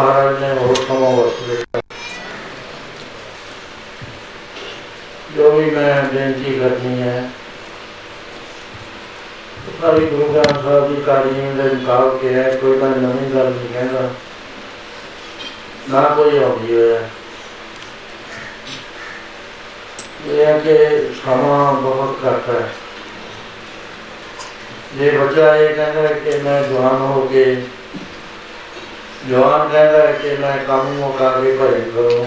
[0.00, 1.80] ਮਹਾਰਾਜ ਨੇ ਹੋਰ ਸਮਾਂ ਵਕਤ ਦਿੱਤਾ
[5.36, 7.30] ਜੋ ਵੀ ਮੈਂ ਬੇਨਤੀ ਕਰਨੀ ਹੈ
[9.80, 13.68] ਸਾਰੀ ਗੁਰੂ ਗ੍ਰੰਥ ਸਾਹਿਬ ਦੀ ਕਾਰੀਆਂ ਦੇ ਮੁਕਾਬ ਕੇ ਹੈ ਕੋਈ ਮੈਂ ਨਵੀਂ ਗੱਲ ਨਹੀਂ
[13.72, 14.08] ਕਹਿੰਦਾ
[15.90, 17.00] ਨਾ ਕੋਈ ਆਉਂਦੀ ਹੋਇਆ
[20.26, 20.76] ਇਹ ਹੈ ਕਿ
[21.16, 22.68] ਸਮਾਂ ਬਹੁਤ ਘੱਟ ਹੈ
[24.94, 27.44] ਜੇ ਬੱਚਾ ਇਹ ਕਹਿੰਦਾ ਹੈ ਕਿ ਮੈਂ ਜਵਾਨ ਹੋ ਕੇ
[29.21, 32.21] जवान જવાન है कि मैं काम का भी भाई करूँ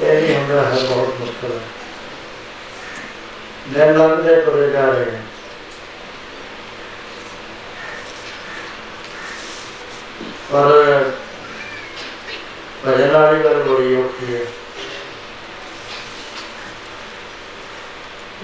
[0.00, 1.74] ये भी हमरा है बहुत मुश्किल है
[3.72, 5.24] दिन लगते तुरे जा रहे हैं
[10.50, 10.68] पर
[12.84, 14.44] भजन वाली गल बड़ी औखी है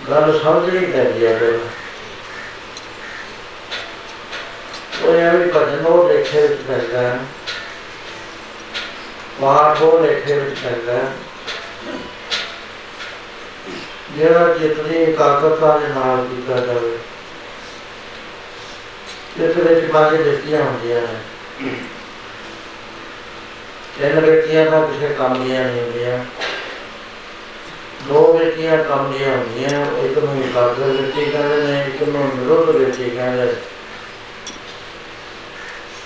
[0.08, 1.71] गल समझ नहीं पैंदी है
[5.01, 7.19] ਹੈ ਫਿਰ ਉਹ ਇਹ ਵੀ ਭਜਨ ਉਹ ਲੇਖੇ ਵਿੱਚ ਪੈਂਦਾ ਹੈ
[9.41, 11.11] ਪਾਠ ਉਹ ਲੇਖੇ ਵਿੱਚ ਪੈਂਦਾ ਹੈ
[14.17, 16.97] ਜਿਹੜਾ ਜਿਤਨੀ ਇਕਾਗਰਤਾ ਦੇ ਨਾਲ ਕੀਤਾ ਜਾਵੇ
[19.39, 21.69] ਇਸ ਵਿੱਚ ਬਾਕੀ ਦਿੱਤੀਆਂ ਹੁੰਦੀਆਂ ਨੇ
[23.99, 26.17] ਤਿੰਨ ਵਿਅਕਤੀਆਂ ਦਾ ਕਿਸੇ ਕੰਮ ਦੀਆਂ ਨਹੀਂ ਹੁੰਦੀਆਂ
[28.07, 33.09] ਦੋ ਵਿਅਕਤੀਆਂ ਕੰਮ ਦੀਆਂ ਹੁੰਦੀਆਂ ਇੱਕ ਨੂੰ ਇਕਾਗਰ ਵਿਅਕਤੀ ਕਹਿੰਦੇ ਨੇ ਇੱਕ ਨੂੰ ਨਿਰੁੱਧ ਵਿਅਕਤੀ
[33.09, 33.53] ਕਹਿੰਦੇ ਨੇ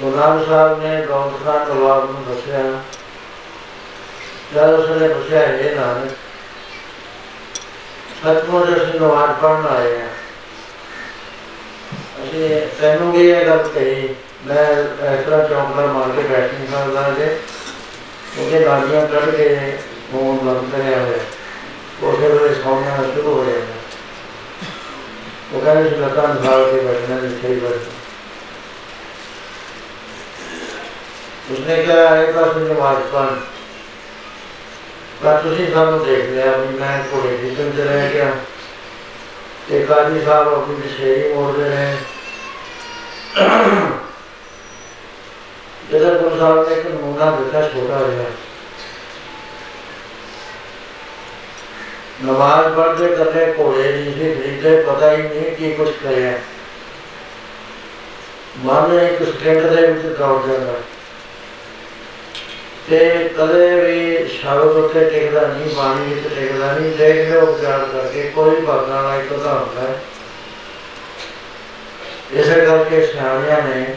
[0.00, 2.60] ਗੁਰਨਾਮ ਸਾਹਿਬ ਨੇ ਗੌਂਦਖਾਂ ਨਵਾਬ ਨੂੰ ਦੱਸਿਆ।
[4.54, 6.12] ਜਦ ਉਸਨੇ ਪੁੱਛਿਆ ਇਹ ਨਾਨਕ
[8.20, 10.06] ਸਤਮੁਖ ਅਸੀਂ ਨਵਾਬ ਪੜਨ ਆਏ ਆ
[12.24, 14.14] ਅਸੀਂ ਤੈਨੂੰ ਵੀ ਇਹ ਗੱਲ ਕਹੀ,
[14.46, 14.66] ਮੈਂ
[15.06, 17.38] ਐਸਾ ਚੌਂਕਰ ਮਾਰ ਕੇ ਬੈਠ ਨਹੀਂ ਸਕਦਾ ਜੇ।
[18.38, 19.78] ਉਹਦੇ ਗਾਲੀਆਂ ਕੱਢ ਕੇ
[20.12, 21.18] ਮੂੰਹ ਬੰਦ ਕਰਿਆ ਹੋਇਆ।
[22.02, 23.74] ਉਹਦੇ ਵੇਲੇ ਸੌਣਾ ਸ਼ੁਰੂ ਹੋ ਜਾਂਦਾ।
[25.52, 27.68] ਉਹ ਕਹਿੰਦੇ ਲੱਤਾਂ ਨਾਲ ਕੇ ਬੈਠਣਾ ਨਹੀਂ ਚਾਹੀਦਾ
[31.49, 33.39] ਬੈਠ ਉਸਨੇ ਕਿਹਾ ਇਹ ਤਾਂ ਸੁਣ ਵਾਜਪਾਨ
[35.23, 38.31] ਪਰ ਤੁਸੀਂ ਸਾਨੂੰ ਦੇਖ ਲਿਆ ਵੀ ਮੈਂ ਘੋੜੇ ਦੀ ਚੰਦ ਰਹਿ ਗਿਆ
[39.69, 41.95] ਤੇ ਕਾਜੀ ਸਾਹਿਬ ਆਪਣੀ ਵਿਸ਼ੇਰੀ ਮੋੜਦੇ ਨੇ
[45.91, 48.25] ਜਦੋਂ ਗੁਰੂ ਸਾਹਿਬ ਨੇ ਇੱਕ ਨਮੂਨਾ ਦਿੱਤਾ ਛੋਟਾ ਜਿਹਾ
[52.23, 56.37] ਨਮਾਜ਼ ਪੜ੍ਹਦੇ ਕਰਦੇ ਘੋੜੇ ਨਹੀਂ ਸੀ ਖਰੀਦੇ ਪਤਾ ਹੀ ਨਹੀਂ ਕੀ ਕੁਝ ਕਰਿਆ
[58.65, 60.73] ਮਨ ਇੱਕ ਸਕਿੰਟ ਦੇ ਵਿੱਚ ਦੌੜ ਜਾਂਦਾ
[62.88, 68.22] ਤੇ ਕਦੇ ਵੀ ਸ਼ਬਦ ਉੱਤੇ ਟਿਕਦਾ ਨਹੀਂ, ਬਾਣੀ ਵਿੱਚ ਟਿਕਦਾ ਨਹੀਂ, ਦੇਖ ਲਓ ਵਿਚਾਰ ਕਰਕੇ
[68.34, 70.00] ਕੋਈ ਭਾਗਾਂ ਵਾਲਾ ਇੱਕ ਤਾਂ ਹੁੰਦਾ ਹੈ।
[72.32, 73.94] ਇਸੇ ਕਰਕੇ ਸਿਆਣਿਆਂ ਨੇ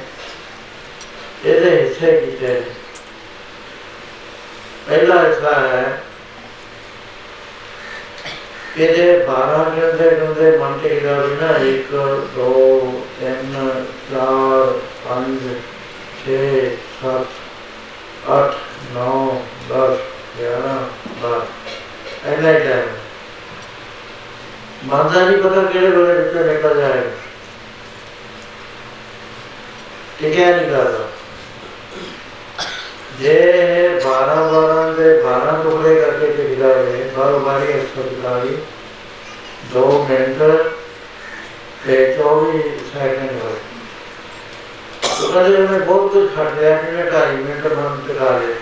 [1.45, 2.61] ਇਹਦੇ ਹਿੱਸੇ ਕੀਤੇ
[4.87, 6.03] ਪਹਿਲਾ ਹਿੱਸਾ ਹੈ
[8.77, 11.95] ਇਹਦੇ 12 ਮਿੰਟ ਦੇ ਹੁੰਦੇ ਮਨ ਤੇ ਦਾ ਨਾ 1
[12.37, 12.47] 2
[13.21, 13.53] 3
[14.13, 14.73] 4
[15.05, 15.47] 5
[16.25, 16.37] 6
[17.03, 17.23] 7
[24.93, 27.11] मंदानी पकड़ के बड़े जितने निकल जाएँगे
[30.19, 31.05] ठीक है निकाल दो
[33.19, 33.37] जे
[34.03, 38.55] बारह बारह से बारह टुकड़े करके के निकाले बारोबारी एक सौ निकाली।
[39.73, 40.39] दो मिनट
[41.89, 43.51] एक चौबीस सेकेंड हो
[45.03, 48.53] थोड़ा देर में तो बहुत कुछ हट गया मिनट आई मिनट बंद करा ले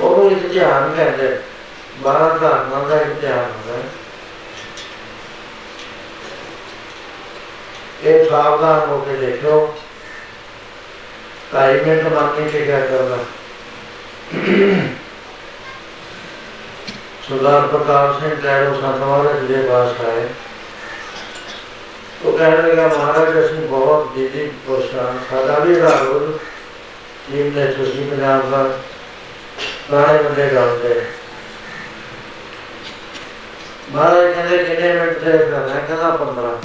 [0.00, 1.51] और वो इस ध्यान कहते हैं।
[2.00, 2.70] Bağırdan
[9.20, 9.56] देखो।
[11.52, 13.16] टाइम में तो कमाने के क्या करना
[17.28, 20.24] सरदार प्रताप सिंह टैरो संत महाराज मेरे पास आए।
[22.22, 26.38] वो कहने लगा महाराज असं बहुत बिज़ी परेशान सादा भी राहुल
[27.28, 28.62] टीम ने सुशी पंजाब का
[29.88, 31.21] पुराने बंदे डालते हैं
[33.94, 36.56] ਮਹਾਰਾਜ ਕਹਿੰਦੇ ਕਿੰਨੇ ਮਿੰਟ ਦੇ ਕਰਨਾ ਕਹਿੰਦਾ 15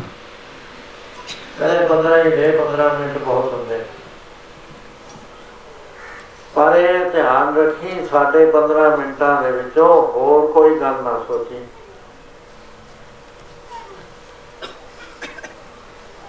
[1.60, 3.86] ਕਹਿੰਦੇ 15 ਹੀ ਦੇ 15 ਮਿੰਟ ਬਹੁਤ ਹੁੰਦੇ।
[6.56, 11.66] ਪਰ ਇਹ ਧਿਆਨ ਰੱਖੀ ਸਾਡੇ 15 ਮਿੰਟਾਂ ਦੇ ਵਿੱਚੋਂ ਹੋਰ ਕੋਈ ਗੱਲ ਨਾ ਸੋਚੀ।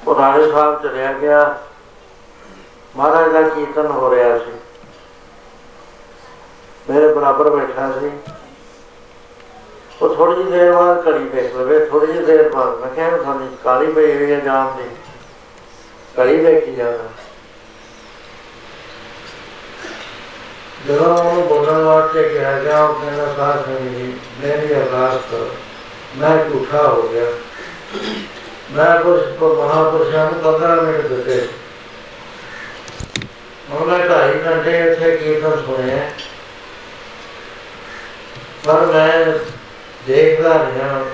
[0.05, 1.59] ਪੁਰਾਣੇ ਸਾਹਿਬ ਚਲਿਆ ਗਿਆ।
[2.97, 4.53] ਮਹਾਰਾਜ ਦਾ ਕੀਰਤਨ ਹੋ ਰਿਹਾ ਸੀ।
[6.91, 8.11] ਮੇਰੇ ਬਰਾਬਰ ਬੈਠਾ ਸੀ।
[10.02, 13.48] ਉਹ ਥੋੜੀ ਜਿਹੀ ਦੇਰ ਬਾਅਦ ਘੜੀ ਦੇਖ ਲਵੇ ਥੋੜੀ ਜਿਹੀ ਦੇਰ ਬਾਅਦ ਮੈਂ ਕਿਹਾ ਤੁਹਾਨੂੰ
[13.64, 14.90] ਕਾਲੀ ਪਈ ਹੋਈ ਹੈ ਜਾਮ ਦੀ
[16.16, 17.10] ਘੜੀ ਵੇਖੀ ਜਾਣਾ
[20.88, 25.50] ਜਦੋਂ ਉਹ ਬੋਲਣ ਵਾਸਤੇ ਕਿਹਾ ਗਿਆ ਉਹ ਕਹਿੰਦਾ ਸਾਥ ਸੰਗੀ ਜੀ ਮੇਰੀ ਅਰਦਾਸ ਕਰੋ
[26.18, 27.26] ਮੈਂ ਝੂਠਾ ਹੋ ਗਿਆ
[28.72, 31.48] ਮੈਂ ਕੁਝ ਕੋ ਮਹਾਪੁਰਸ਼ਾਂ ਨੂੰ 15 ਮਿੰਟ ਦਿੱਤੇ
[33.72, 36.10] ਉਹਨਾਂ ਢਾਈ ਘੰਟੇ ਇੱਥੇ ਕੀਰਤਨ ਸੁਣਿਆ
[38.66, 39.26] ਪਰ ਮੈਂ
[40.09, 41.05] ਦੇਖਦਾ ਰਿਹਾ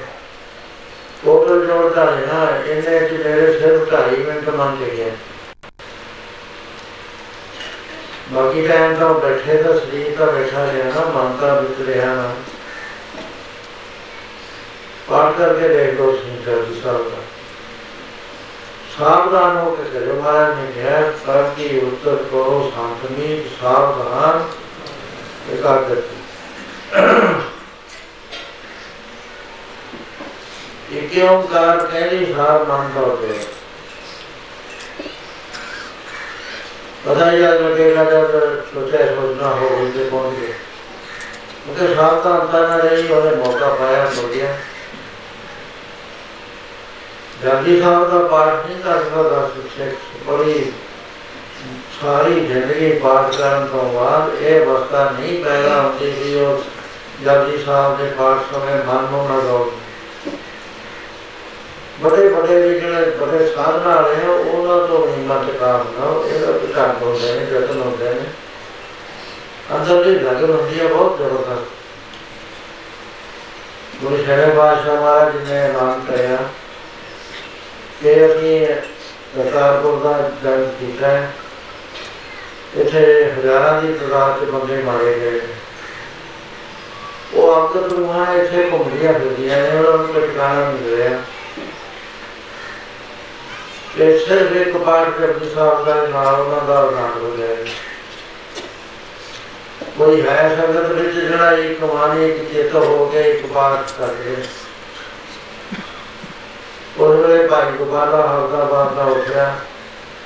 [1.25, 5.11] ਟੋਟਲ ਜੋੜਦਾ ਰਿਹਾ ਇਹਨੇ ਚ ਮੇਰੇ ਸਿਰ ਢਾਈ ਮਿੰਟ ਮੰਨ ਗਿਆ।
[8.33, 12.31] ਬਾਕੀ ਟਾਈਮ ਤਾਂ ਬੈਠੇ ਤਾਂ ਸਰੀਰ ਤਾਂ ਬੈਠਾ ਰਿਹਾ ਨਾ, ਮਨ ਤਾਂ ਵਿੱਚ ਰਿਹਾ ਨਾ।
[15.09, 17.23] ਪਾਠ ਕਰਕੇ ਦੇਖ ਲੋ ਸਿੰਚਰ ਜੀ ਸਾਹਿਬ ਦਾ
[18.99, 24.45] ਸਾਵਧਾਨ ਹੋ ਕੇ ਕਰਿਓ, ਮਹਾਰਾਜ ਨੇ ਕਿਹਾ ਸਭ ਕੀ ਉੱਤਰ ਕਰੋ ਸ਼ਾਂਤਮੀ ਸਾਵਧਾਨ
[25.55, 26.17] ਇਕਾਗਰਤੀ
[30.93, 33.39] ਇੱਕ ਓੰਕਾਰ ਕਹਿ ਸਾਰ ਮਨ ਦਾ ਹੋਵੇ
[37.05, 40.53] ਪਤਾ ਹੀ ਜਦ ਲੱਗੇਗਾ ਜਦ ਸੋਚਿਆ ਸੋਚਣਾ ਹੋ ਹੁੰਦੇ ਪਹੁੰਚੇ
[41.69, 44.57] ਉਹਦੇ ਸਾਰ ਤਾਂ ਅੰਦਰ ਨਾ ਰਹੀ ਉਹਨੇ ਮੌਕਾ ਪਾਇਆ ਬੋਲਿਆ
[47.45, 49.95] ਜਾਗੀ ਸਾਹਿਬ ਦਾ ਪਾਠ ਨਹੀਂ ਕਰ ਸਕਦਾ ਸਿੱਖ
[50.27, 50.73] ਬੜੀ
[52.01, 56.63] ਸਾਰੀ ਜ਼ਿੰਦਗੀ ਪਾਠ ਕਰਨ ਤੋਂ ਬਾਅਦ ਇਹ ਅਵਸਥਾ ਨਹੀਂ ਪੈਦਾ ਹੁੰਦੀ ਕਿ ਉਹ
[57.25, 59.85] ਜਾਗੀ ਸਾਹਿਬ ਦੇ ਪਾਠ ਸਮੇਂ ਮਨ ਨੂੰ ਨਾ ਲਾਉਂਦੇ
[62.03, 66.53] ਬੜੇ ਬੜੇ ਵੀ ਜਿਹੜੇ ਬੜੇ ਸਾਧਨਾ ਵਾਲੇ ਆ, ਉਹਨਾਂ ਤੋਂ ਨਹੀਂ ਮਤ ਕੰਮ ਨਾ ਇਹਦਾ
[66.53, 68.25] ਵੀ ਕੰਮ ਹੁੰਦੇ ਨੇ, ਜਤਨ ਹੁੰਦੇ ਨੇ।
[69.77, 71.73] ਅੰਦਰ ਦੀ ਲਗਨ ਹੁੰਦੀ ਹੈ ਬਹੁਤ ਜ਼ਬਰਦਸਤ।
[74.01, 76.37] ਗੁਰੂ ਸਾਹਿਬ ਬਾਦਸ਼ਾਹ ਮਹਾਰਾਜ ਨੇ ਐਲਾਨ ਕਰਿਆ
[78.03, 78.67] ਕਿ ਅਸੀਂ
[79.37, 81.33] ਕਰਤਾਰਪੁਰ ਦਾ ਜਨਮ ਕੀਤਾ ਹੈ।
[82.77, 85.55] ਇੱਥੇ ਹਜ਼ਾਰਾਂ ਦੀ ਤਾਦਾਦ ਚ ਬੰਦੇ ਮਾਰੇ ਗਏ ਨੇ।
[87.35, 91.19] ਉਹ ਅੰਗਤ ਰੂਹਾਂ ਇੱਥੇ ਘੁੰਮਦੀਆਂ ਫਿਰਦੀਆਂ ਨੇ, ਉਹਨਾਂ ਨੂੰ ਕੋਈ ਟਿਕਾਣਾ ਨਹੀਂ ਮਿਲਿਆ
[93.96, 97.56] ਕਿ ਸਿਰਫ ਇੱਕ ਪਾਠ ਕਰਦੀ ਸਾਹਿਬ ਦਾ ਨਾਲ ਉਹਨਾਂ ਦਾ ਨਾਮ ਹੋ ਗਿਆ
[99.98, 104.36] ਕੋਈ ਹੈ ਸੰਗਤ ਵਿੱਚ ਜਿਹੜਾ ਇੱਕ ਕਮਾਨੀ ਇੱਕ ਚੇਤ ਹੋ ਕੇ ਇੱਕ ਪਾਠ ਕਰਦੇ
[106.98, 109.54] ਉਸ ਵੇਲੇ ਭਾਈ ਗੋਪਾਲਾ ਹਰਦਾਬਾਦ ਦਾ ਉੱਠਿਆ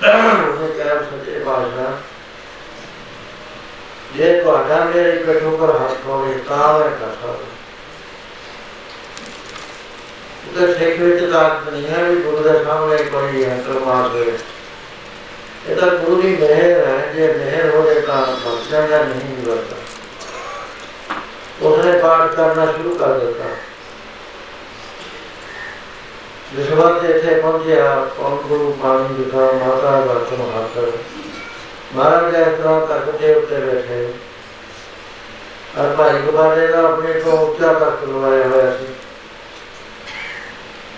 [0.03, 1.91] ਉਹਨੇ ਕਿਹਾ ਸੱਚੇ ਪਾਤਸ਼ਾਹ
[4.15, 7.46] ਜੇ ਤੁਹਾਡਾ ਮੇਰੇ ਇਕੱਠੋ ਪਰ ਹੱਥ ਹੋਵੇ ਤਾਂ ਮੈਂ ਕਰ ਸਕਦਾ
[10.48, 16.22] उधर देखने के लायक नहीं है गुरु दशा में कोई अंतर्वाद है। ये तो गुरु
[16.22, 19.76] की मेहर है, ये मेहर हो जाता बचना या नहीं करता
[21.68, 23.46] उसने पाठ करना शुरू कर देता
[26.54, 30.86] विश्वास जैसे पहुँचे आप कौन गुरु पानी दिखा माता बर्तन हाथ कर
[31.96, 34.00] महाराज इतना तकते उठते बैठे।
[35.78, 38.62] और भाई को बारे अपने को ऊँचा तक करवाया हुआ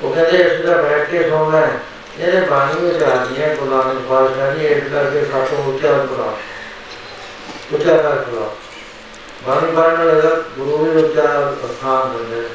[0.03, 1.79] ਉਹ ਕਹਿੰਦੇ ਇਸ ਦਾ ਬੈਠ ਕੇ ਸੌਣਾ ਹੈ।
[2.19, 6.33] ਇਹਦੇ ਬਾਣੀ ਵਿੱਚ ਆ ਗਈਆਂ ਗੁਲਾਮ ਬਾਦਸ਼ਾਹ ਜੀ ਇਸ ਕਰਕੇ ਸਾਤੋਂ ਉੱਚਾ ਬੁਲਾ
[7.73, 8.49] ਉੱਚਾ ਕਰ ਬੁਲਾ
[9.47, 11.23] ਬਾਣੀ ਪੜ੍ਹਨ ਲੱਗਾ ਗੁਰੂ ਵੀ ਉੱਚਾ
[11.63, 12.49] ਸਥਾਨ ਦਿੰਦੇ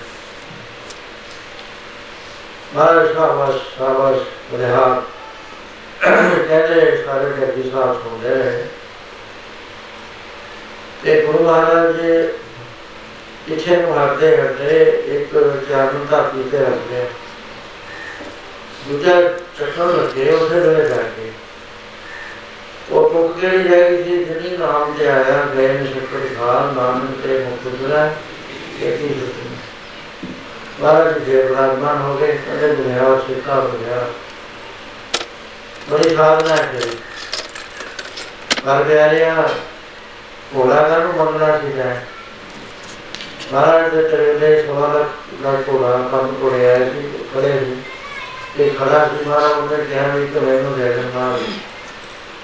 [2.76, 4.20] ਮਹਾਰਾਜ ਸ਼ਾਬਾਸ਼ ਸ਼ਾਬਾਸ਼
[4.54, 5.02] ਬਨਿਹਾਰ
[6.02, 8.64] ਕਹਿੰਦੇ ਸਾਰੇ ਜੱਗੀ ਸਾਹਿਬ ਸੁਣਦੇ ਰਹੇ
[11.04, 12.22] ਤੇ ਗੁਰੂ ਮਹਾਰਾਜ ਜੀ
[13.48, 14.80] ਪਿੱਛੇ ਨੂੰ ਹਟਦੇ ਹਟਦੇ
[15.16, 15.34] ਇੱਕ
[15.70, 17.06] ਚਾਰਨ ਦਾ ਪੀਤੇ ਰੱਖਦੇ
[18.88, 19.22] ਦੂਜਾ
[19.60, 21.32] ਚੱਕਰ ਲੱਗੇ ਉਹਦੇ ਵੇਲੇ ਜਾ ਕੇ
[22.92, 24.24] ਉਹ ਟੁੱਕ ਕੇ ਜਾਏਗੀ ਸੀ?
[24.26, 28.14] ਜਿਹਨੀ ਨਾਮ ਤੇ ਆਇਆ ਗਏ ਨੇ ਸ਼ਕਰ ਖਾਨ ਨਾਮ ਤੇ ਮੁਕਤਰਾ
[28.82, 29.56] ਇਹ ਕੀ ਸੁਣੀ
[30.82, 34.08] ਮਹਾਰਾਜ ਜੀ ਬਰਾਬਰ ਹੋ ਗਏ, ਕਹਿੰਦੇ ਦੁਨੀਆ ਸਿੱਖਾ ਹੋ ਗਿਆ
[35.92, 36.80] ਬੜੀ ਸਾਧਨਾ ਹੈ
[38.66, 39.48] ਪਰ ਪਿਆਰਿਆ
[40.56, 42.06] ਘੋੜਾ ਦਾ ਨੂੰ ਮੰਨਣਾ ਚਾਹੀਦਾ ਹੈ
[43.54, 45.06] ਮਹਾਰਾਜ ਦੇ ਤਰੇਲੇ ਸਵਾਲ
[45.44, 47.76] ਦਾ ਘੋੜਾ ਕੰਮ ਕੋੜਿਆ ਸੀ, ਖੜੇ ਸੀ।
[48.58, 51.38] ਤੇ ਖੜਾ ਸੀ, ਮਹਾਰਾਜ ਉਹਨੇ ਕਿਹਾ ਵੀ ਕਿ ਮੈਨੂੰ ਦੇ ਦੇਣਾ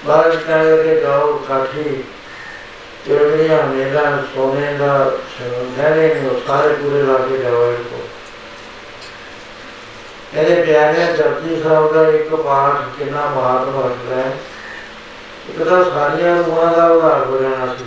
[0.06, 2.04] ਮਹਾਰਾਜ ਕਹਿੰਦੇ ਕਿ ਜਾਓ ਕਾਠੀ,
[3.06, 4.02] ਜਿਹੜੀਆਂ ਮੇਰਾ
[4.34, 5.10] ਸੋਨੇ ਦਾ
[5.78, 8.00] ਗਹਿਣੇ ਨੇ ਸਾਰੇ ਪੂਰੇ ਲਾ ਕੇ ਜਾਓ ਇਹਨੂੰ
[10.34, 14.32] ਇਹਦੇ ਪਿਆਰੇ ਜਪਜੀ ਸਾਹਿਬ ਦਾ ਇੱਕ ਪਾਠ ਕਿੰਨਾ ਮਹਾਨ ਵਰਤਦਾ ਹੈ।
[15.48, 17.84] ਇੱਕ ਤਾਂ ਸਾਰੀਆਂ ਰੂਹਾਂ ਦਾ ਉਧਾਰ ਹੋ ਜਾਣਾ ਸੀ।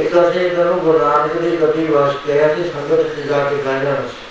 [0.00, 3.80] ਇੱਕ ਅਸੀਂ ਇਹਨਾਂ ਨੂੰ ਗੁਰੂ ਨਾਨਕ ਦੀ ਗੱਦੀ ਵਾਸਤੇ ਹੈ ਸੰਗਤ ਚ ਜਾ ਕੇ ਬਹਿ
[3.80, 4.25] ਸੀ।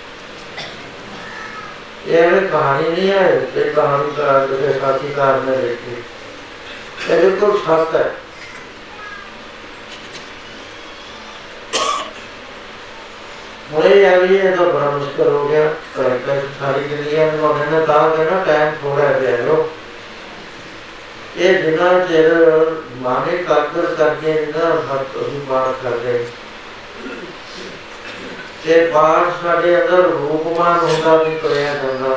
[2.06, 3.24] ये मैंने कहानी नहीं है
[3.56, 5.96] ये कहानी का जो साथीकार ने लिखी
[7.06, 8.04] ये बिल्कुल सच है
[13.72, 18.30] मुझे यार ये तो बड़ा मुश्किल हो गया करेक्टर सारी के लिए मैंने कहा कि
[18.30, 19.56] ना टाइम थोड़ा दे लो
[21.38, 22.56] ये बिना चेहरे
[23.02, 26.45] माने कागज करके बिना हर तो ही बात कर रहे हैं
[28.66, 32.16] ਤੇ ਬਾਹਰ ਸਾਡੇ ਅੰਦਰ ਰੂਪਮਾਨ ਹੁੰਦਾ ਵੀ ਕਰਿਆ ਜਾਂਦਾ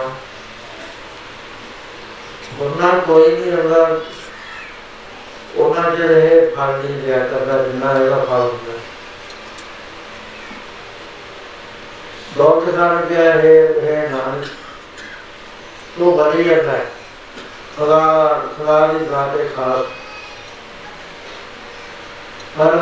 [2.59, 3.99] ਉਹਨਾਂ ਕੋਈ ਨਹੀਂ ਰਹਿੰਦਾ
[5.55, 8.77] ਉਹਨਾਂ ਜਿਹੜੇ ਫਲ ਨਹੀਂ ਲਿਆ ਕਰਦਾ ਜਿੰਨਾ ਇਹਦਾ ਫਲ ਹੁੰਦਾ
[12.37, 13.53] ਬਹੁਤ ਖਜ਼ਾਨ ਪਿਆ ਹੈ
[13.83, 14.47] ਹੈ ਨਾਨਕ
[15.97, 16.85] ਤੋ ਬਣੀ ਜਾਂਦਾ ਹੈ
[17.77, 17.99] ਖੁਦਾ
[18.57, 19.85] ਖੁਦਾ ਦੀ ਦਾਤੇ ਖਾਸ
[22.57, 22.77] ਪਰ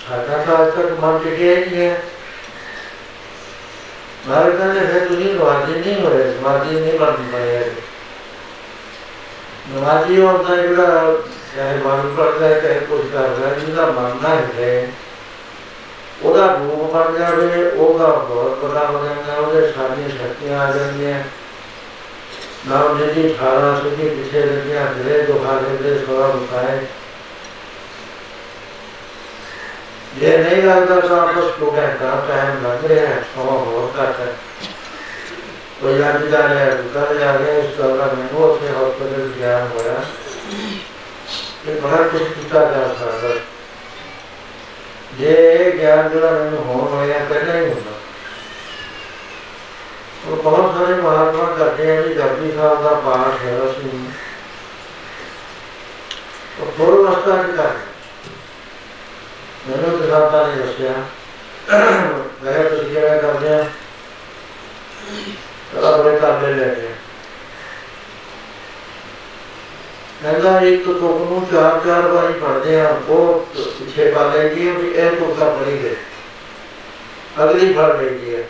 [0.00, 2.02] ਸਾਡਾ ਤਾਂ ਤੱਕ ਮਨ ਟਿਕਿਆ ਨਹੀਂ ਹੈ
[4.27, 7.63] ਮਾਰੇ ਕਹਿੰਦੇ ਫਿਰ ਤੁਸੀਂ ਨਵਾਜੀ ਨਹੀਂ ਹੋਏ ਨਵਾਜੀ ਨਹੀਂ ਬਣ ਪਾਏ
[9.71, 11.15] ਨਵਾਜੀ ਹੁੰਦਾ ਜਿਹੜਾ
[11.55, 14.87] ਚਾਹੇ ਮਨ ਪੜਦਾ ਹੈ ਚਾਹੇ ਕੁਝ ਕਰਦਾ ਜਿਹਦਾ ਮੰਨਣਾ ਹੈ
[16.23, 21.23] ਉਹਦਾ ਰੂਪ ਬਣ ਜਾਵੇ ਉਹਦਾ ਬਹੁਤ ਬੜਾ ਹੋ ਜਾਂਦਾ ਉਹਦੇ ਸਾਰੀਆਂ ਸ਼ਕਤੀਆਂ ਆ ਜਾਂਦੀਆਂ
[22.67, 26.77] ਨਾਮ ਜਿਹੜੀ 18 ਸਿੱਧੀ ਪਿੱਛੇ ਲੱਗਿਆ ਜਿਹੜੇ ਦੁਖਾਲੇ ਦੇ ਸੋਰਾ ਬੁਖਾਏ
[30.16, 34.34] ਜੇ ਨਹੀਂ ਲੱਗਦਾ ਤਾਂ ਆਪਸ ਪ੍ਰੋਗਰਾਮ ਦਾ ਟਾਈਮ ਲੱਗ ਰਿਹਾ ਹੈ, ਸਮਾਂ ਬਹੁਤ ਘੱਟ ਹੈ।
[35.80, 40.04] ਕੋਈ ਅੱਜ ਜਾ ਰਿਹਾ ਹੈ ਕੱਲ ਜਾ ਰਿਹਾ ਇਸ ਤਰ੍ਹਾਂ ਮੈਨੂੰ ਉੱਥੇ ਹਸਪਤਾਲ ਗਿਆਨ ਹੋਇਆ
[41.64, 43.34] ਕਿ ਬਾਹਰ ਕੁਝ ਕੀਤਾ ਜਾ ਸਕਦਾ।
[45.18, 47.90] ਜੇ ਗਿਆਨ ਜਿਹੜਾ ਮੈਨੂੰ ਹੋਣ ਹੋਇਆ, ਪਹਿਲਾਂ ਹੀ ਹੁੰਦਾ।
[50.26, 54.04] ਉਹ ਬਹੁਤ ਸਾਰੇ ਮਹਾਤਮਾ ਕਰਦੇ ਆ ਜੀ, ਜਪਜੀ ਸਾਹਿਬ ਦਾ ਪਾਠ ਹੈ ਅਸੀਂ
[56.60, 57.89] ਉਹ ਪੂਰਵ ਅਵਸਥਾ ਵਿੱਚ ਕਰਦੇ।
[59.70, 60.92] ਮੈਨੂੰ ਤੇ ਰਾਤਾ ਨਹੀਂ ਦੱਸਿਆ।
[62.42, 63.64] ਮੈਂ ਤੁਸੀਂ ਕਿਹੜਾ ਕਰਦੇ ਆ?
[65.74, 66.88] ਕਰਾ ਬੜੇ ਕਰਦੇ ਲੈ ਗਏ
[70.22, 75.10] ਕਹਿੰਦਾ ਇੱਕ ਤੁਕ ਨੂੰ ਚਾਰ ਚਾਰ ਵਾਰੀ ਪੜਦੇ ਆ, ਬਹੁਤ ਪਿੱਛੇ ਪਾ ਲੈਂਦੀ ਵੀ ਇਹ
[75.10, 75.94] ਤੁਕ ਦਾ ਬਣੀ ਗਏ
[77.42, 78.42] ਅਗਲੀ ਫੜ ਲੈਂਦੀ ਹੈ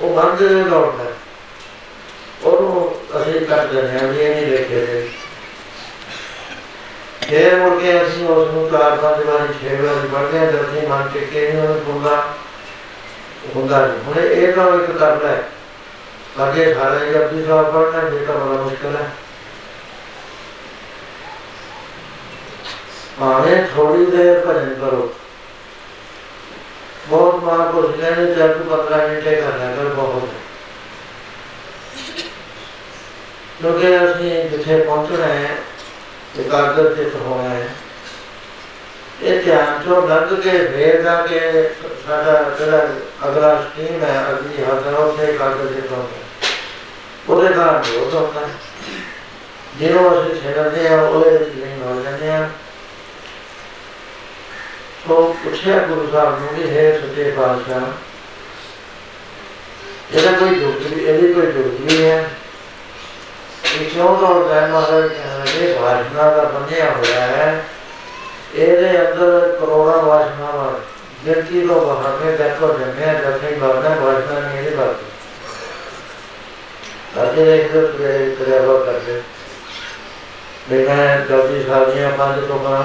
[0.00, 1.04] ਉਹ ਮੰਨ ਦੇ ਦੌੜਦਾ
[2.44, 5.03] ਉਹਨੂੰ ਅਸੀਂ ਕਰ ਦਿੰਦੇ ਆ, ਵੀ ਇਹ ਨਹੀਂ ਦੇਖਦੇ
[7.23, 10.61] ਦੇ ਫੇਰ ਮੁੜ ਕੇ ਅਸੀਂ ਉਸ ਨੂੰ ਚਾਰ ਪੰਜ ਵਾਰੀ ਛੇ ਵਾਰੀ ਪੜਦੇ ਹਾਂ ਜਦ
[10.61, 12.15] ਅਸੀਂ ਮਨ ਟਿਕੇ ਨਹੀਂ ਉਹਨੂੰ ਹੁੰਦਾ
[13.55, 15.43] ਹੁੰਦਾ ਨਹੀਂ ਹੁਣ ਇਹ ਤਾਂ ਇੱਕ ਕਰਦਾ ਹੈ
[16.41, 19.09] ਅੱਗੇ ਸਾਰੇ ਜਪਜੀ ਸਾਹਿਬ ਪੜਨਾ ਜੇ ਤਾਂ ਬੜਾ ਮੁਸ਼ਕਲ ਹੈ
[23.19, 24.99] भावे थोड़ी देर भजन करो
[27.07, 30.37] बहुत महापुरुष कहने जब पंद्रह मिनट करना कर बहुत
[33.59, 35.55] क्योंकि ਅਸੀਂ ਜਿੱਥੇ ਪਹੁੰਚਣਾ ਹੈ
[36.40, 37.66] ਇਕਾਗਰ ਚਿਤ ਹੋਇਆ
[39.22, 41.40] ਇਹ ਧਿਆਨ ਤੋਂ ਲੱਗ ਕੇ ਵੇਰ ਦਾ ਕੇ
[42.06, 42.88] ਸਾਡਾ ਜਿਹੜਾ
[43.26, 46.06] ਅਗਲਾ ਸਟੀਮ ਹੈ, ਅਗਲੀ ਹਾਜ਼ਰ ਉਹਦੇ ਇਕਾਗਰ ਚਿਤ ਹੋਣਾ
[47.28, 48.52] ਉਹਦੇ ਨਾਲ ਜੋਤ ਹੁੰਦਾ ਹੈ।
[49.78, 52.48] ਜਿਹਨੂੰ ਅਸੀਂ ਛੇੜਦੇ ਆ ਉਹਦੇ ਵਿੱਚ ਨਹੀਂ ਹੋ ਜਾਂਦੇ ਆ
[55.06, 57.80] ਤੋਂ ਪੁੱਛਿਆ ਗੁਰੂ ਸਾਹਿਬ ਨੂੰ ਕਿ, ਹੈ ਸੱਚੇ ਪਾਤਸ਼ਾਹ,
[60.14, 62.30] ਇਹਦਾ ਕੋਈ ਦੁੱਖ ਵੀ, ਇਹਦੀ ਕੋਈ ਦੁੱਖ ਨਹੀਂ ਹੈ।
[63.74, 65.10] ਇਹ ਕਿਉਂ ਦੌੜਦਾ ਹੈ, ਮਹਾਰਾਜ?
[65.54, 67.64] ਜਿਹੜੀ ਵਾਸ਼ਨਾ ਦਾ ਬੰਨਿਆ ਹੋਇਆ ਹੈ
[68.54, 70.72] ਇਹਦੇ ਅੰਦਰ ਕਰੋੜਾਂ ਵਾਸ਼ਨਾਵਾਂ
[71.26, 75.12] ਗਿਣਤੀ ਤੋਂ ਬਾਹਰ ਨੇ ਦੇਖੋ ਜੰਮਿਆ ਜੰਮੀ ਬਾਹਰ ਵਾਸ਼ਨਾ ਨਹੀਂ ਇਹਦੇ ਬਾਕੀ
[77.22, 79.22] ਅਜੇ ਇੱਕ ਪ੍ਰੇਰਿਤ ਕਰਿਆ ਕਰਦੇ
[80.68, 82.84] ਮੈਂ ਗਲਤੀ ਸਾਡੀਆਂ ਪੰਜ ਤੋਂ ਬਣਾ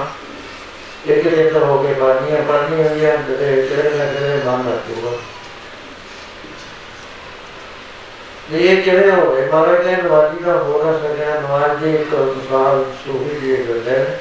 [1.07, 5.11] ਇੱਕ ਲੇਖਰ ਹੋ ਕੇ ਬਾਣੀਆਂ ਪੜ੍ਹਨੀਆਂ ਹੁੰਦੀਆਂ ਜਿਹੜੇ ਜਿਹੜੇ ਬੰਦ ਰੱਖੂਗਾ
[8.51, 12.13] ये चढ़े हो गए महाराज ने नवाजी का हो ना सकिया नवाज़ जी एक
[12.43, 14.15] साल सूफी जी करते हैं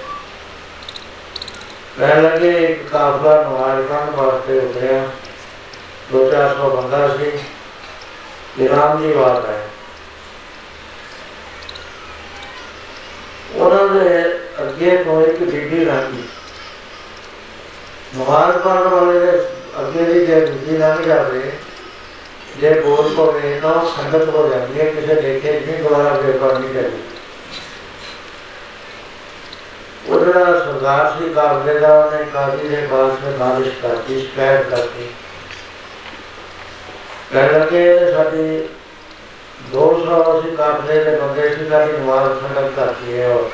[1.95, 4.99] कह लगे एक काफला नवाज़ खान वास्ते उतरिया
[6.11, 7.31] दो चार सौ बंदा सी
[8.65, 9.63] इनाम की बात है
[13.59, 14.21] उन्होंने
[14.61, 16.29] अगे तो एक बीबी रानी
[18.15, 19.33] नमाज़ पढ़ने वाले
[19.79, 21.68] अगे भी जो बीबी रानी जा रहे हैं
[22.61, 27.03] જે બોલ કો વેનો संगत हो जाएँगे किसे लेके भी दोबारा व्यापार नहीं करेगी
[30.15, 35.07] उधर सरदार श्री काबलेदा ने काफ़ी देर बाद में बारिश करती, स्प्रेड करती।
[37.33, 38.47] कह लगे साड़ी
[39.73, 43.51] दो सौ अस्सी काबले के बंदे की साड़ी नमाज़ खत्म करती है और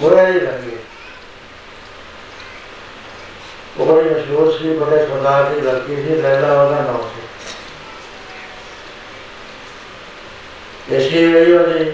[0.00, 0.78] बुरा ही लगे
[3.78, 7.00] वो मशहूर सी बड़े सरदार की लड़की थी, लैला वाला नाम
[10.92, 11.92] ਉਹਦਾ ਨਾਮ ਸੀ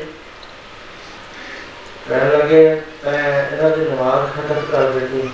[2.09, 5.31] ਕਹਿਣ ਲੱਗੇ, ਮੈਂ ਇਹਨਾਂ ਦੀ ਨਮਾਜ਼ ਖਤਮ ਕਰ ਦਿੱਤੀ।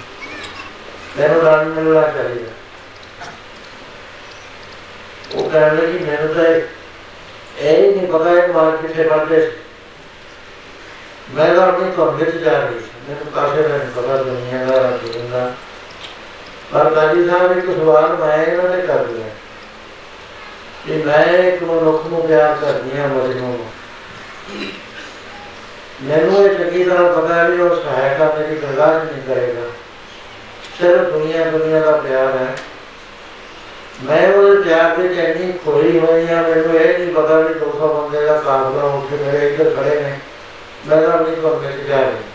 [1.19, 2.51] ਮੈਨੂੰ ਦਾਨ ਮਿਲਣਾ ਚਾਹੀਦਾ।
[5.35, 6.45] ਉਹ ਕਹਿਣ ਲੱਗੀ, ਮੈਨੂੰ ਤਾਂ
[7.59, 9.53] ਇਹ ਨਹੀਂ ਪਤਾ ਇਹ ਮਾਰ ਕਿੱਥੇ ਪੜਦੇ
[11.35, 15.31] ਮੈਂ ਤਾਂ ਆਪਣੀ ਕੰਮ ਵਿੱਚ ਜਾ ਰਹੀ ਸੀ। ਮੈਨੂੰ ਕਾਸੇ ਦਾ ਪਤਾ ਦੁਨੀਆ ਦਾ ਰੱਬ
[15.31, 15.55] ਦਾ
[16.73, 19.27] ਪਰ ਕਾਜੀ ਸਾਹਿਬ ਇੱਕ ਸਵਾਲ ਮੈਂ ਇਹਨਾਂ ਨੇ ਕਰ ਲਿਆ।
[20.88, 23.68] ਕਿ ਮੈਂ ਇੱਕ ਮਨੁੱਖ ਨੂੰ ਪਿਆਰ ਕਰਦੀ ਹਾਂ ਮਜਨੂ ਨੂੰ
[26.04, 29.70] ਮੈਨੂੰ ਇਹ ਚੰਗੀ ਤਰ੍ਹਾਂ ਪਤਾ ਹੈ ਵੀ ਉਹ ਸਹਾਇਤਾ ਮੇਰੀ ਬਰਦਾਸ਼ਤ ਨਹੀਂ ਕਰੇਗਾ
[30.80, 32.56] ਸਿਰਫ ਦੁਨੀਆ ਦੁਨੀਆ ਦਾ ਪਿਆਰ ਹੈ
[34.04, 38.26] ਮੈਂ ਉਹ ਪਿਆਰ ਦੇ ਚੈਨੀ ਖੋਈ ਹੋਈ ਆ ਮੈਨੂੰ ਇਹ ਨਹੀਂ ਪਤਾ ਵੀ 200 ਬੰਦੇ
[38.26, 40.18] ਦਾ ਕਾਫਲਾ ਉੱਠ ਕੇ ਮੇਰੇ ਇੱਧਰ ਖੜੇ ਨੇ
[40.88, 42.34] ਮੈਂ ਤਾਂ ਨਹੀਂ ਬੰਦੇ ਚ ਜਾ ਰਿਹਾ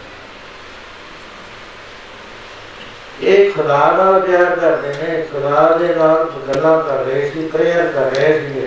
[3.23, 8.16] ਇਹ ਖੁਦਾ ਨਾਲ ਪਿਆਰ ਕਰਦੇ ਨੇ ਖੁਦਾ ਦੇ ਨਾਲ ਗੱਲਾਂ ਕਰ ਰਹੇ ਸੀ ਪ੍ਰੇਅਰ ਕਰ
[8.16, 8.66] ਰਹੇ ਸੀ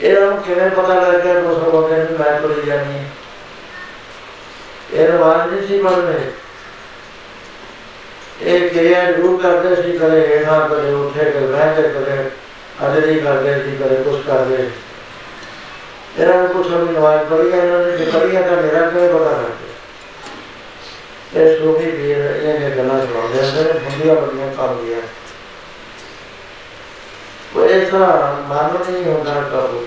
[0.00, 3.04] ਇਹਨਾਂ ਨੂੰ ਕਿਵੇਂ ਪਤਾ ਲੱਗਿਆ 200 ਬੰਦੇ ਨੂੰ ਮੈਂ ਤੁਰੀ ਜਾਣੀ ਹੈ
[4.94, 6.18] ਇਹ ਰਵਾਜ ਨਹੀਂ ਸੀ ਬਣਦੇ
[8.42, 12.28] ਇਹ ਕਿਰਿਆ ਜ਼ਰੂਰ ਕਰਦੇ ਸੀ ਕਦੇ ਇਹਨਾਂ ਕਦੇ ਉੱਠੇ ਕਦੇ ਬਹਿੰਦੇ ਕਦੇ
[12.86, 14.68] ਅਜਰੀ ਕਰਦੇ ਸੀ ਕਦੇ ਕੁਛ ਕਰਦੇ
[16.18, 19.69] ਇਹਨਾਂ ਨੂੰ ਕੁਛ ਵੀ ਨਵਾਜ਼ ਪੜੀ ਇਹਨਾਂ ਨੇ ਜੇ ਪੜੀ ਤਾਂ ਮੇਰਾ ਕਿਵੇਂ ਪਤਾ ਕਰਦੇ
[21.34, 25.00] ਇਹ ਸੋਭੀ ਵੀਰ ਇਹ ਨੇ ਗੱਲਾਂ ਸੁਣਾਉਂਦੇ ਨੇ ਹੁੰਦੀਆਂ ਬੜੀਆਂ ਕੰਮ ਦੀਆਂ
[27.56, 27.98] ਉਹ ਐਸਾ
[28.48, 29.86] ਮਨ ਨਹੀਂ ਹੁੰਦਾ ਕਬੂ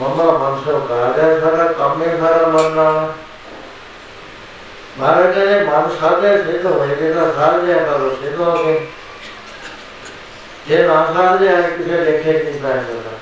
[0.00, 3.12] ਮੰਮਾ ਮਨ ਸੋ ਕਾਜਾ ਸਾਰਾ ਕੰਮ ਹੈ ਸਾਰਾ ਮਨ ਨਾਲ
[4.98, 8.86] ਮਹਾਰਾਜ ਨੇ ਮਨ ਸਾਧੇ ਸਿੱਧ ਹੋਏ ਜੇ ਤਾਂ ਸਾਧਿਆ ਕਰੋ ਸਿੱਧ ਹੋ ਗਏ
[10.68, 13.18] ਜੇ ਨਾ ਸਾਧਿਆ ਕਿਸੇ ਲੇਖੇ ਨਹੀਂ ਪੈ ਸਕਦਾ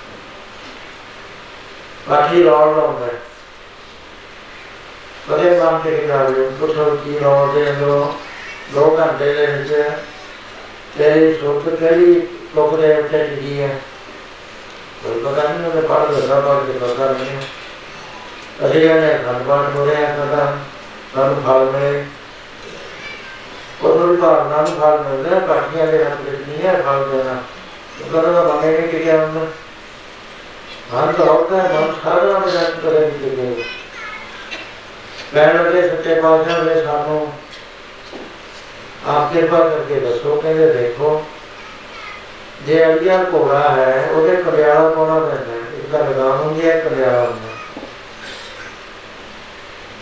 [2.08, 3.08] ਬਾਕੀ ਰੌਲ ਲਾਉਂਦਾ
[5.27, 7.83] ประเทศบางเทศเราอยู่พุทธกิโลเดโล
[8.73, 9.71] โลกันเดเลนเจ
[10.95, 10.99] เจ
[11.39, 12.11] สุทเทลี
[12.53, 13.53] โลกเดลเจดี
[15.03, 17.39] तो बताने में पाल देता पाल के पता नहीं
[18.65, 20.45] अरे ने भगवान बोले कदा
[21.15, 22.07] नन भाल में
[23.81, 27.35] कोई बार नन भाल में ना पाठिया के हाथ में नहीं है भाल देना
[27.99, 29.37] तो करना बनेंगे कि क्या हम
[30.93, 33.82] मन तो होता है मन सारा में जान करेंगे
[35.33, 37.33] ਕਹਿਣ ਦੇ ਸੱਚੇ ਪਾਤਸ਼ਾਹ ਨੇ ਸਾਨੂੰ
[39.07, 41.23] ਆਪ ਕਿਰਪਾ ਕਰਕੇ ਦੱਸੋ, ਕਹਿੰਦੇ ਦੇਖੋ,
[42.65, 47.49] ਜੇ ਅੜੀਆ ਘੋੜਾ ਹੈ, ਉਹਦੇ ਕਲਿਆਣਾ ਪਾਉਣਾ ਪੈਂਦਾ ਇੱਕ ਤਾਂ ਲਗਾਮ ਹੁੰਦੀ ਹੈ ਕਲਿਆਣਾ ਹੁੰਦਾ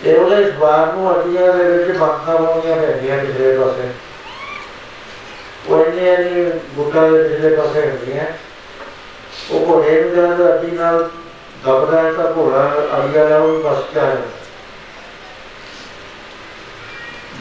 [0.03, 3.89] ਤੇ ਉਹਦੇ ਸਵਾਰ ਨੂੰ ਅੜੀਆਂ ਦੇ ਵਿੱਚ ਬਾਕਾਂ ਪਾਉਣੀਆਂ ਪੈਂਦੀਆਂ ਕਿਸੇ ਪਾਸੇ।
[5.67, 8.25] ਉਹ ਇਹਨੇ ਨਹੀਂ ਬੁੱਟਾ ਦੇ ਪਿਛਲੇ ਪਾਸੇ ਹੁੰਦੀਆਂ।
[9.51, 11.09] ਉਹ ਘੋੜੇ ਨੂੰ ਜਦੋਂ ਅੱਡੀ ਨਾਲ
[11.65, 14.40] ਦਬਦਾ ਹੈ ਤਾਂ ਘੋੜਾ ਅੜੀਆ ਦਾ ਉਹ ਬਸ ਚ ਆ ਜਾਂਦਾ।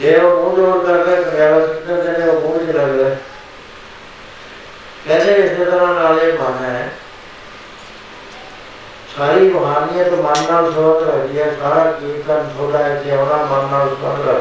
[0.03, 3.09] ದೇವ ಮೂರು ವರ್ಗದ व्यवस्थित जने वो मूल के लग रहे
[5.05, 6.85] कैसे इसने तरह नाले माना है।
[9.11, 14.35] सारी रूहानियत तो मानना सोच रही है, सारा कीर्तन छोड़ा है केवड़ा मानना सोच रहा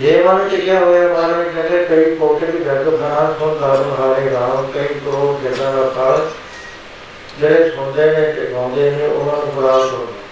[0.00, 4.68] जीवन के क्या हुए हमारे कहते कई कोटे की घर बना सुन दारू हारे गाँव
[4.74, 6.10] कई करोड़ गिरना रखा
[7.40, 10.25] जड़े सुनते हैं कि गाँवते हैं उन्होंने बुरा सुनना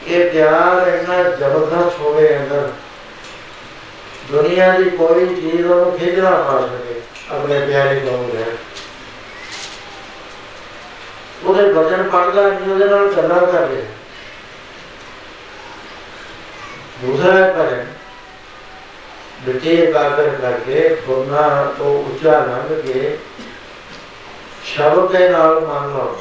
[0.06, 2.72] ਇਹ ਪਿਆਰ ਇੰਨਾ ਜ਼ਬਰਦਸਤ ਹੋਵੇ ਅੰਦਰ
[4.30, 8.46] ਦੁਨੀਆ ਦੀ ਕੋਈ ਚੀਜ਼ ਉਹਨੂੰ ਖਿੱਚ ਨਾ ਪਾ ਸਕੇ ਆਪਣੇ ਪਿਆਰੇ ਨੂੰ ਹੈ
[11.44, 13.84] ਉਹਦੇ ਬਚਨ ਪੜਦਾ ਨਹੀਂ ਉਹਦੇ ਨਾਲ ਗੱਲਾਂ ਕਰ ਰਿਹਾ
[17.02, 17.89] ਦੂਸਰਾ ਭਜਨ ਬਿਟੇ
[19.92, 23.18] ਕਾਦਰ ਕਰਕੇ ਫੁਰਨਾ ਤੋਂ ਉੱਚਾ ਲੰਘ ਕੇ
[24.64, 26.16] ਸ਼ਬਦ ਦੇ ਨਾਲ ਮੰਨ ਲਓ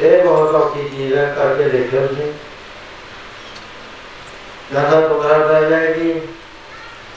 [0.00, 2.32] ਇਹ ਬਹੁਤ ਔਖੀ ਚੀਜ਼ ਹੈ ਕਰਕੇ ਦੇਖਿਓ ਤੁਸੀਂ
[4.72, 6.20] ਜਦੋਂ ਪੁਕਾਰਾ ਪੈ ਜਾਏਗੀ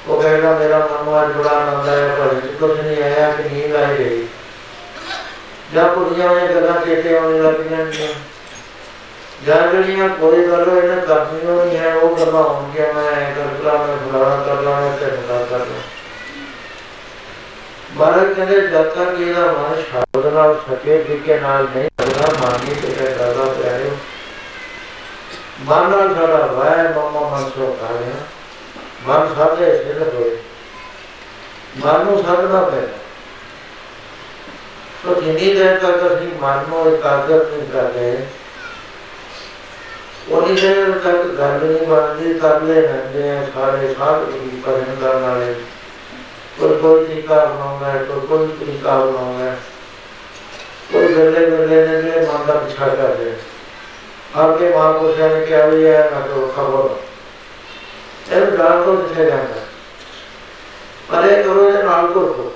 [0.07, 3.93] ਉਹ ਕਹੇਗਾ ਮੇਰਾ ਮਨ ਅੱਜ ਬੜਾ ਆਨੰਦ ਆਇਆ ਪਰ ਕੁਝ ਨਹੀਂ ਆਇਆ ਕਿ ਨੀਂਦ ਆ
[3.93, 4.27] ਗਈ
[5.73, 8.07] ਜਾਂ ਕੁੜੀਆਂ ਨੇ ਗੱਲਾਂ ਚੇਤੇ ਆਉਣ ਲੱਗੀਆਂ ਨੇ
[9.46, 13.72] ਜਾਂ ਜਿਹੜੀਆਂ ਕੋਈ ਗੱਲ ਇਹਨਾਂ ਕਰਨੀਆਂ ਨਹੀਂ ਹੈ ਉਹ ਗੱਲਾਂ ਹੋਣਗੀਆਂ, ਮੈਂ ਐ ਕਰ ਲਾ
[13.76, 15.80] ਮੈਂ ਫਲਾਣਾ ਕਰ ਲਾ ਮੈਂ ਤੇ ਫਲਾਣਾ ਕਰ ਲਾ।
[17.96, 22.92] ਬਾਲਕ ਕਹਿੰਦੇ, ਜਦ ਤੱਕ ਇਹਦਾ ਮਨ ਸ਼ਬਦ ਨਾਲ ਸਕੇ ਜਿੱਕੇ ਨਾਲ ਨਹੀਂ ਲੱਗਦਾ ਮਾਨੀ ਤੇ
[22.92, 23.96] ਕਹਿ ਕਰਦਾ ਪਿਆਰਿਓ
[25.64, 28.14] ਮਨ ਨਾਲ ਸਾਡਾ ਵਾਇ ਮਮਾ ਮਨ ਸੋ ਕਾਰਿਆ
[29.06, 30.36] ਮਨ ਸਾਡੇ ਸਿਰ ਹੋਏ।
[31.84, 32.98] ਮਨ ਨੂੰ ਸਾਧਨਾ ਪੈਦਾ
[35.04, 38.16] ਸੋ ਜਿੰਨੀ ਦੇਰ ਤੱਕ ਅਸੀਂ ਮਨ ਨੂੰ ਇਕਾਗਰ ਨਹੀਂ ਕਰਦੇ
[40.28, 45.54] ਉਹਨੀ ਦੇਰ ਤੱਕ ਗੱਲ ਨਹੀਂ ਬਣਦੀ ਤਰਲੇ ਰਹਿੰਦੇ ਆ ਸਾਰੇ ਸਾਧ ਕੀ ਕਰਨ ਦਾ ਨਾਲੇ।
[46.58, 49.58] ਕੋਈ ਕੋਈ ਤਰੀਕਾ ਬਣਾਉਂਦਾ ਹੈ, ਕੋਈ ਕੋਈ ਤਰੀਕਾ ਬਣਾਉਂਦਾ ਹੈ।
[50.92, 53.32] ਕੋਈ ਗੱਲੇ ਗੱਲੇ ਨੇ ਜਿਹੜੇ ਮਨ ਦਾ ਪਿਛਾ ਕਰਦੇ
[54.36, 56.94] ਆਪਕੇ ਮਹਾਂਪੁਰਸ਼ਾਂ ਨੇ ਕਿਹਾ ਵੀ ਹੈ ਨਾ ਤੋਂ ਖਬਰ।
[58.36, 59.60] ਇਹ ਗਾਲ ਤੋਂ ਦਿੱਤੇ ਜਾਂਦਾ।
[61.08, 62.54] ਪਰ ਇਹ ਕਰੋ ਇਹ ਨਾਲ ਕਰੋ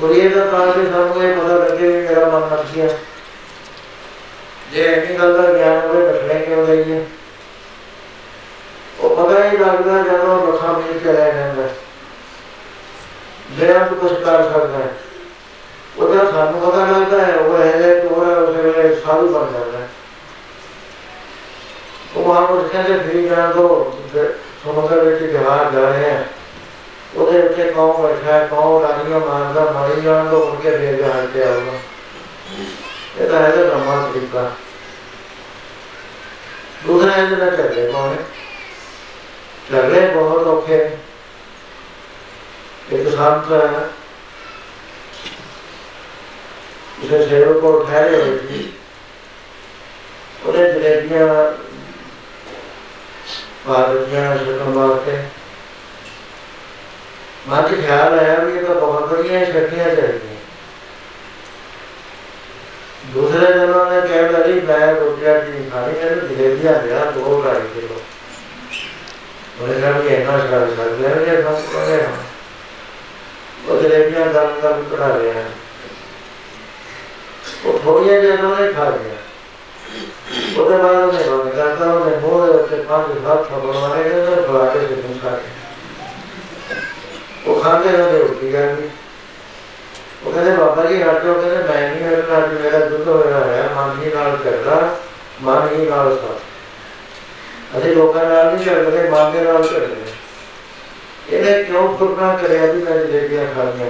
[0.00, 2.88] ਕੁੜੀਏ ਦਾ ਤਾਂ ਕਿ ਸਾਨੂੰ ਇਹ ਪਤਾ ਲੱਗੇ ਵੀ ਮੇਰਾ ਮਨ ਨੱਚ ਗਿਆ
[4.73, 7.03] ਜੇ ਇਹ ਗੱਲ ਦਾ ਗਿਆਨ ਹੋਵੇ ਬਠਲੇ ਕਿਉਂ ਗਈ ਹੈ
[8.99, 11.67] ਉਹ ਪਤਾ ਹੀ ਲੱਗਦਾ ਜਦੋਂ ਲੱਖਾਂ ਮੀਲ ਚਲਿਆ ਜਾਂਦਾ
[13.51, 14.89] ਬੇਅੰਤ ਕੁਝ ਕਰ ਸਕਦਾ ਹੈ
[15.97, 19.87] ਉਹਦਾ ਸਾਨੂੰ ਪਤਾ ਲੱਗਦਾ ਹੈ ਉਹ ਹੈ ਕਿ ਉਹ ਉਸ ਵੇਲੇ ਸਾਧੂ ਬਣ ਜਾਂਦਾ ਹੈ
[22.15, 23.85] ਉਹ ਆਪ ਕਹਿੰਦੇ ਫਿਰ ਜਾਣ ਤੋਂ
[24.63, 26.25] ਸਮੁੰਦਰ ਵਿੱਚ ਜਹਾਜ਼ ਜਾ ਰਹੇ ਹੈ
[27.15, 31.33] ਉਹਦੇ ਉੱਤੇ ਕੌਣ ਬੈਠਾ ਹੈ ਕੌਣ ਰਾਣੀਆਂ ਮਾਰਦਾ ਮਾਰੀ ਜਾਣ ਤੋਂ ਉੱਠ ਕੇ ਫੇਰ ਜਹਾਜ਼
[31.33, 31.43] ਤੇ
[33.18, 33.94] कहता है ब्रह्मा
[34.32, 34.42] का
[36.86, 38.24] दूसरा है कौन है
[40.14, 40.80] बहुत औखे
[42.92, 43.84] एक शांत है
[47.04, 47.24] उसे
[47.60, 47.70] को
[48.02, 48.60] रहे हुए थी
[50.46, 51.26] उन्हें जलेबियाँ
[57.48, 60.25] माँ ख्याल आया भी तो बहुत बढ़िया शक्लियाँ चाहिए
[63.35, 67.41] ਛੱਟੀਆਂ ਚਾਹੀਦੀਆਂ ਦੂਸਰੇ ਦਿਨ ਉਹਨੇ ਕਹਿ ਲਈ ਮੈਂ ਰੋਟੀਆਂ ਦੀ ਖਾਣੀ ਮੈਨੂੰ ਜਲੇਬੀਆਂ ਦਿਆ ਦੋ
[67.45, 68.01] ਢਾਈ ਕਿਲੋ
[69.61, 72.11] ਉਹਨੇ ਕਿਹਾ ਵੀ ਇਹਨਾਂ ਸ਼ਰਾਬ ਕਰ ਲਿਆ ਇਹ ਕੰਮ ਕਰ ਰਿਹਾ
[73.67, 75.43] ਉਹ ਜਲੇਬੀਆਂ ਗਰਮ ਗਰਮ ਕਢਾ ਰਿਹਾ
[77.65, 79.17] ਉਹ ਥੋੜੀਆਂ ਜਿਹਾ ਉਹਨੇ ਖਾ ਲਿਆ
[80.57, 84.65] ਉਹਦੇ ਬਾਅਦ ਉਹਨੇ ਬੰਦ ਕਰਤਾ ਉਹਨੇ ਮੂੰਹ ਦੇ ਉੱਤੇ ਪੰਜ ਹੱਥ ਬਣਵਾਏ ਨੇ ਤੇ ਬੁਲਾ
[84.65, 85.37] ਕੇ ਜਿੰਨ ਖਾ
[87.47, 88.89] ਉਹ ਖਾਂਦੇ ਉਹਦੇ ਰੋਟੀ ਗਈ
[90.25, 94.01] ਉਹ ਕਹਿੰਦੇ ਬਾਬਾ ਜੀ ਹਟੋ ਕਹਿੰਦੇ ਮੈਂ ਨਹੀਂ ਹਟਣਾ ਅੱਜ ਮੇਰਾ ਦੁੱਧ ਹੋਇਆ ਹੈ ਮਨ
[94.01, 94.89] ਹੀ ਨਾਲ ਕਰਦਾ
[95.41, 100.11] ਮਨ ਹੀ ਨਾਲ ਸਾਥ ਅਸੀਂ ਲੋਕਾਂ ਨਾਲ ਨਹੀਂ ਕਰਦੇ ਮਨ ਦੇ ਨਾਲ ਕਰਦੇ
[101.29, 103.89] ਇਹਨੇ ਕਿਉਂ ਫੁਰਨਾ ਕਰਿਆ ਵੀ ਮੈਂ ਜਲੇਬੀਆਂ ਖਾਣੀਆਂ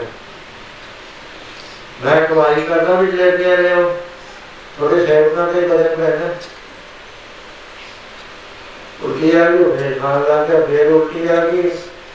[2.04, 3.92] ਮੈਂ ਕਮਾਈ ਕਰਦਾ ਵੀ ਜਲੇਬੀਆਂ ਲਿਆਓ
[4.80, 6.34] ਥੋੜੇ ਸੇਵਕਾਂ ਦੇ ਬਦਨ ਪੈਣਾ
[9.04, 11.70] ਉਲਟੀ ਆ ਗਈ ਉਹਨੇ ਖਾਣ ਲੱਗ ਗਿਆ ਫੇਰ ਉਲਟੀ ਆ ਗਈ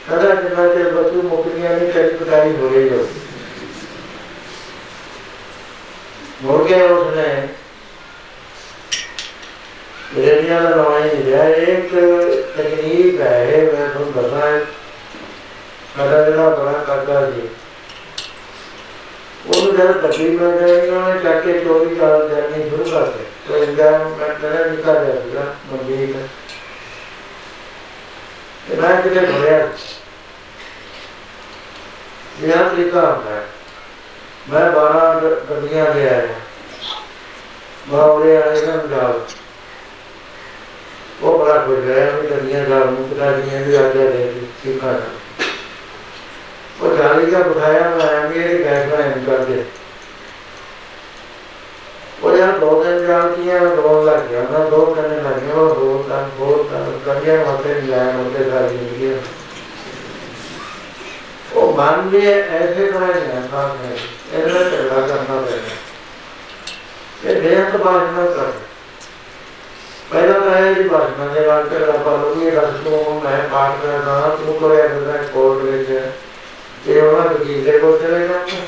[0.09, 3.05] ਕਦਾ ਜਿੰਨਾ ਚਿਰ ਬਚੂ ਮੁਕਰੀਆਂ ਨਹੀਂ ਕਰੀ ਕਟਾਈ ਹੋ ਗਈ ਜੋ
[6.42, 7.48] ਮੁੜ ਕੇ ਉਸਨੇ
[10.16, 11.94] ਜਲੇਬੀਆਂ ਦਾ ਨਾਮ ਹੀ ਲਿਆ ਇੱਕ
[12.56, 17.48] ਤਕਨੀਕ ਹੈ ਮੈਂ ਤੁਹਾਨੂੰ ਦੱਸਣਾ ਹੈ ਜਿਹੜਾ ਬੜਾ ਕਰਦਾ ਸੀ
[19.46, 23.62] ਉਹਨੂੰ ਜਦ ਤਕਲੀਫ ਮੈਂ ਗਈ ਉਹਨੇ ਚੱਕ ਕੇ ਚੋਰੀ ਕਰ ਦੇਣੀ ਸ਼ੁਰੂ ਕਰ ਦਿੱਤੀ। ਤੇ
[23.64, 26.14] ਇੰਦਾ ਮੈਂ ਕਹਿੰਦਾ ਨਿਕਲ ਗਿਆ ਸੀਗਾ ਮੰਦੀ
[28.68, 29.68] ਤੇ ਮੈਂ ਕਿਤੇ ਘੁਰਿਆ
[32.42, 33.46] ਇਹ ਤਰੀਕਾ ਹੁੰਦਾ ਹੈ?
[34.50, 35.02] ਮੈਂ 12
[35.50, 36.34] ਗੱਡੀਆਂ ਲੈ ਆਇਆ।
[37.88, 39.20] ਬਾਵਲੇ ਆਏ ਨਾ ਜਾਲ
[41.22, 44.94] ਉਹ ਬੜਾ ਖੁਸ਼ ਹੋਇਆ ਵੀ ਗੱਡੀਆਂ ਜਾਲ ਮੁਕਦਾ ਦੀਆਂ ਵੀ ਆਜਾ ਦੇ ਸਿੱਖਾ
[46.80, 49.64] ਉਹ ਜਾਲੀ ਦਾ ਬਿਠਾਇਆ, ਮੈਂ ਮੇਰੇ ਗੈਸ ਦਾ ਐਂ ਕਰਦੇ
[52.22, 56.04] ਉਹ ਯਾਰ ਦੋ ਦਿਨ ਜਾਲਤੀਆਂ ਦੋ ਲੱਗ ਗਿਆ ਨਾ ਦੋ ਦਿਨ ਲੱਗ ਗਿਆ ਉਹ ਦੋ
[56.08, 59.14] ਤਾਂ ਬਹੁਤ ਕਰੀਆਂ ਮਤੇ ਲੈ ਮਤੇ ਸਾਰੀ ਜ਼ਿੰਦਗੀ।
[61.53, 63.95] ਉਹ ਮਨ ਵੀ ਐਸੇ ਤਰ੍ਹਾਂ ਹੀ ਹੈ ਸਾਥ ਹੈ
[64.33, 65.75] ਇਹਦਾ ਝਗੜਾ ਕਰਨਾ ਪੈਂਦਾ
[67.23, 68.51] ਇਹ ਬੇਅੰਤ ਬਾਸ਼ਨਾ ਕਰ
[70.11, 73.81] ਪਹਿਲਾਂ ਤਾਂ ਇਹ ਜੀ ਬਾਸ਼ਨਾ ਦੇ ਨਾਲ ਝਗੜਾ ਪਾ ਲਓ ਵੀ ਰਸ ਨੂੰ ਮੈਂ ਪਾਠ
[73.83, 75.89] ਕਰਦਾ ਤੂੰ ਕੋਲੇ ਅਗਰ ਕੋਰਟ ਵਿੱਚ
[76.85, 78.61] ਜੇ ਉਹਨਾਂ ਵਕੀਲ ਦੇ ਕੋਲ ਚਲੇ ਜਾਊਂਗਾ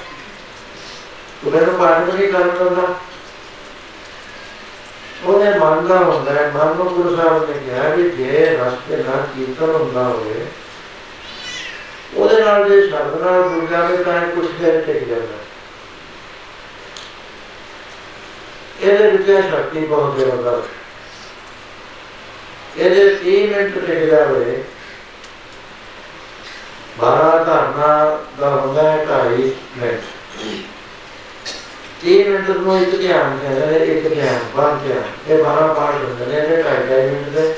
[1.43, 2.87] ਤੂੰ ਮੈਨੂੰ ਪਾਠ ਨਹੀਂ ਕਰਨ ਦਿੰਦਾ
[5.25, 9.25] ਉਹਨੇ ਮਨ ਦਾ ਹੁੰਦਾ ਹੈ ਮਨ ਨੂੰ ਗੁਰੂ ਸਾਹਿਬ ਨੇ ਕਿਹਾ ਵੀ ਜੇ ਰਸਤੇ ਨਾਲ
[9.35, 10.45] ਕੀਰਤਨ ਹੁੰਦਾ ਹੋਵੇ
[12.33, 15.37] ਉਹਦੇ ਨਾਲ ਜੇ ਸ਼ਬਦ ਨਾਲ ਜੁੜ ਜਾਵੇ ਤਾਂ ਕੁਝ ਦੇਰ ਟਿਕ ਜਾਂਦਾ
[18.81, 20.77] ਇਹਦੇ ਵਿੱਚ ਸ਼ਕਤੀ ਬਹੁਤ ਜ਼ਬਰਦਸਤ
[22.77, 24.63] ਇਹਦੇ 3 ਮਿੰਟ ਟਿਕ ਜਾਵੇ
[26.99, 27.89] ਬਾਰਾਂ ਧਰਨਾ
[28.39, 30.01] ਦਾ ਹੁੰਦਾ ਹੈ ਢਾਈ ਮਿੰਟ
[32.03, 36.25] 3 ਮਿੰਟ ਨੂੰ ਇੱਕ ਧਿਆਨ ਕਹਿੰਦੇ ਨੇ ਇੱਕ ਧਿਆਨ ਬਾਅਦ ਧਿਆਨ ਇਹ 12 ਪਾਠ ਹੁੰਦੇ
[36.25, 37.53] ਨੇ ਤੇ ਢਾਈ ਢਾਈ ਮਿੰਟ ਦੇ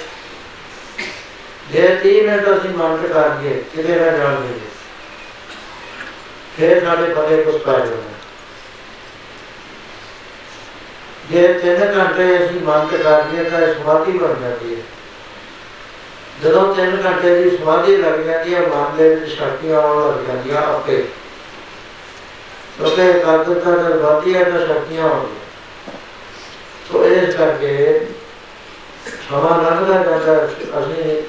[1.71, 4.64] ਜੇ 3 ਮਿੰਟ ਅਸੀਂ ਮੰਨ ਕੇ ਕਰੀਏ ਕਿਤੇ ਨਾ ਜਾਣਗੇ
[6.56, 8.14] ਫਿਰ ਸਾਡੇ ਬੜੇ ਕੁਝ ਪੈ ਜਾਣਾ
[11.30, 14.82] ਜੇ ਤਿੰਨ ਘੰਟੇ ਅਸੀਂ ਮੰਨ ਕੇ ਕਰੀਏ ਤਾਂ ਸਮਾਧੀ ਬਣ ਜਾਂਦੀ ਹੈ।
[16.42, 20.62] ਜਦੋਂ ਤਿੰਨ ਘੰਟੇ ਦੀ ਸਮਾਧੀ ਲੱਗ ਜਾਂਦੀ ਹੈ, ਮਨ ਦੇ ਵਿੱਚ ਸ਼ਕਤੀਆਂ ਆਉਣ ਲੱਗ ਜਾਂਦੀਆਂ
[20.62, 21.04] ਆਪੇ।
[22.78, 25.44] ਕਿਉਂਕਿ ਇਕਾਗਰਤਾ ਜਦ ਵਧਦੀ ਹੈ, ਤਾਂ ਸ਼ਕਤੀਆਂ ਆਉਂਦੀਆਂ
[26.88, 28.06] ਸੋ ਇਸ ਕਰਕੇ
[29.30, 30.46] ਸਮਾਂ ਲੰਘਦਾ ਜਾਂਦਾ
[30.80, 31.22] ਅਸੀਂ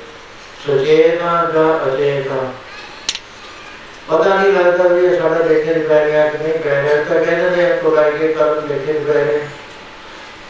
[0.66, 2.52] ਸੁਚੇਤਾ ਜਾਂ ਅਚੇਤਾ
[4.09, 7.57] ਪਤਾ ਨਹੀਂ ਲੱਗਦਾ ਵੀ ਇਹ ਸਾਡਾ ਦੇਖੇ ਪੈ ਗਿਆ ਕਿ ਨਹੀਂ ਪੈ ਗਿਆ ਤਾਂ ਕਹਿੰਦੇ
[7.57, 9.41] ਨੇ ਕੋਲਾਈ ਕੇ ਕਰਨ ਦੇਖੇ ਪੈ ਗਏ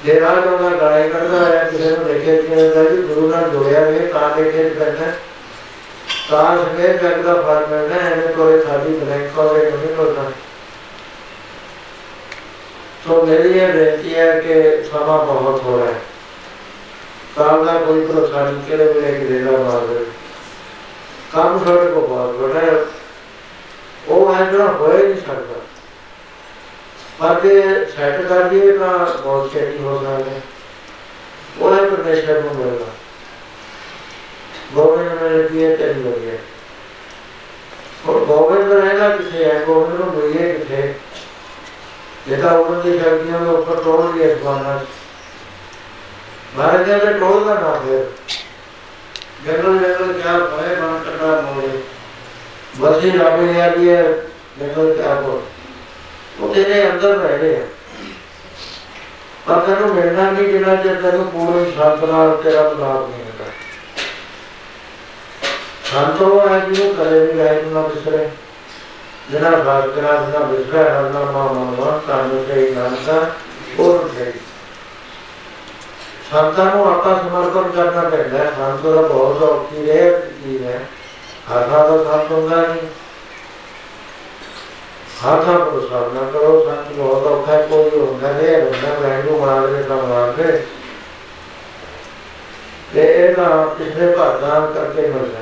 [0.04, 3.80] ਜੇ ਰਾਜ ਉਹਦਾ ਗਾਇ ਕਰਦਾ ਹੈ ਕਿਸੇ ਨੂੰ ਦੇਖੇ ਕਿ ਹੁੰਦਾ ਜੀ ਗੁਰੂ ਨਾਲ ਜੁੜਿਆ
[3.80, 5.12] ਹੋਵੇ ਤਾਂ ਦੇਖੇ ਪੈਣਾ
[6.30, 10.30] ਤਾਂ ਸਵੇਰ ਤੱਕ ਦਾ ਫਲ ਮਿਲਣਾ ਹੈ ਕੋਈ ਖਾਲੀ ਬਲੈਂਕ ਹੋਵੇ ਨਹੀਂ ਮਿਲਦਾ
[13.04, 14.56] तो मेरी ये बेनती है कि
[14.88, 16.00] समा बहुत हो रहा है
[17.36, 20.04] काम का कोई भरोसा नहीं कि मिले कि देगा मार दे
[21.32, 22.60] काम छोटे को बहुत बड़ा
[24.09, 25.63] Oh, I don't know where is Shankar.
[27.19, 27.51] पर के
[27.91, 28.87] सेट कर दिए ना
[29.23, 30.41] बहुत सेटिंग हो जाएँगे
[31.57, 32.91] वो है प्रदेश का को मिलेगा
[34.73, 36.39] गोविंद मैंने दिए टेन मिलिए
[38.07, 40.81] और गोविंद रहेगा किसे है गोविंद को मिलिए किसे
[42.27, 44.85] देखा उन्होंने शक्तियों में ऊपर तोड़ दिया इस बार
[46.57, 48.15] भारत में तोड़ना ना फिर
[49.45, 50.37] जनरल जनरल क्या
[52.97, 55.41] ਵਸੀ ਲਾਵੇ ਆ ਦੀ ਜਨਰਲ ਕਿਆ ਕੋ
[56.39, 57.65] ਉਹ ਤੇਰੇ ਅੰਦਰ ਰਹਿ ਰਹੇ
[59.47, 63.45] ਪਰ ਤੈਨੂੰ ਮਿਲਣਾ ਨਹੀਂ ਜਿੰਨਾ ਚਿਰ ਤੈਨੂੰ ਪੂਰਨ ਸ਼ਾਂਤ ਨਾਲ ਤੇਰਾ ਬਲਾਪ ਨਹੀਂ ਹੁੰਦਾ।
[65.91, 68.29] ਸੰਤੋ ਹੈ ਜਿਹਨੂੰ ਕਰੇ ਵੀ ਰਾਇ ਨਾ ਬਿਸਰੇ
[69.31, 73.31] ਜਿਨਾ ਭਾਗਰਾ ਜਿਨਾ ਬਿਸਰਾ ਹਰਨਾ ਮਾਮਾ ਕਾਨੂੰ ਤੇ ਨਾਨਕਾ
[73.79, 74.33] ਉਹ ਹੈ
[76.31, 80.81] ਸੰਤਾਂ ਨੂੰ ਆਪਾਂ ਸਮਰਪਣ ਕਰਨਾ ਪੈਂਦਾ। ਹੈ ਸੰਤੋ ਦਾ ਬਹੁਤ ਔਖੀ ਰਹਿ ਚੀਜ਼ ਹੈ
[81.51, 82.87] ਹਰਨਾ ਦਾ ਸੰਤ ਹੁੰਦਾ ਨਹੀਂ।
[85.23, 89.83] ਹਾਥਾਂ ਕੋ ਸਾਹਮਣਾ ਕਰੋ, ਸੰਤ ਬਹੁਤ ਔਖਾ ਹੈ, ਕੋਈ ਹੁੰਦਾ ਨਹੀਂ ਹੁੰਦਾ ਮੈਨੂੰ ਮਾਰ ਦੇ
[89.83, 90.65] ਕੰਮ ਮਾਰ ਦੇ
[92.93, 93.45] ਤੇ ਇਹਦਾ
[93.77, 95.39] ਪਿਛਲੇ ਭਾਗਾਂ ਕਰਕੇ ਮਿਲਦਾ।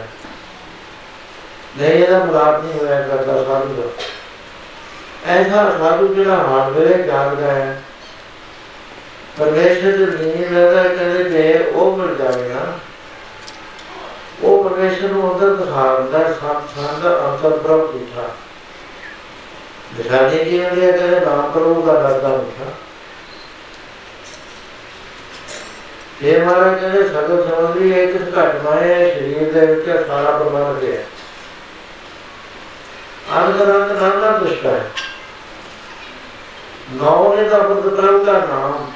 [1.78, 3.90] ਨਹੀਂ, ਇਹਦਾ ਮੁਰਾਦ ਨਹੀਂ ਹੋਇਆ ਕਰਦਾ ਸਾਧੂ ਦਾ।
[5.32, 7.82] ਐਸਾ ਸਾਧੂ ਜਿਹੜਾ ਹਰ ਵੇਲੇ ਜਾਗਦਾ ਹੈ,
[9.38, 12.66] ਪਰਮੇਸ਼ਰ ਦੇ ਨੀਂਦ ਲੈਦਾ ਕਹਿੰਦੇ ਜੇ ਉਹ ਮਿਲ ਜਾਵੇ ਨਾ
[14.44, 18.30] ਉਹ ਪਰਮੇਸ਼ਰ ਨੂੰ ਅੰਦਰ ਦਿਖਾਉਂਦਾ ਸਾਖਾਂ ਦਾ ਅੰਤਰ ਬ੍ਰਹਮ ਮਿਠਾ
[19.98, 22.72] ਦਿਖਾਣੇ ਕੀ ਹੁੰਦੇ ਕਹਿੰਦੇ ਨਾਮ ਪ੍ਰਭੂ ਦਾ ਦਰਦਾ ਮਿਠਾ
[26.24, 31.02] ਇਹ ਮਹਾਰਾਜ, ਕਹਿੰਦੇ ਸਗਲ ਸੰਬੰਧੀ ਇੱਕ ਘਟਨਾ ਹੈ, ਸਰੀਰ ਦੇ ਵਿੱਚ ਸਾਰਾ ਬ੍ਰਹਮ ਗਿਆ
[33.38, 34.92] ਅੰਦਰਾਂ ਦਾ ਨਾਮ ਦਾ ਦੁਸ਼ਟ ਹੈ।
[36.94, 38.92] ਨੌ ਨੇ ਦਾ ਬੁੱਧ ਪ੍ਰਭ ਦਾ ਨਾਮ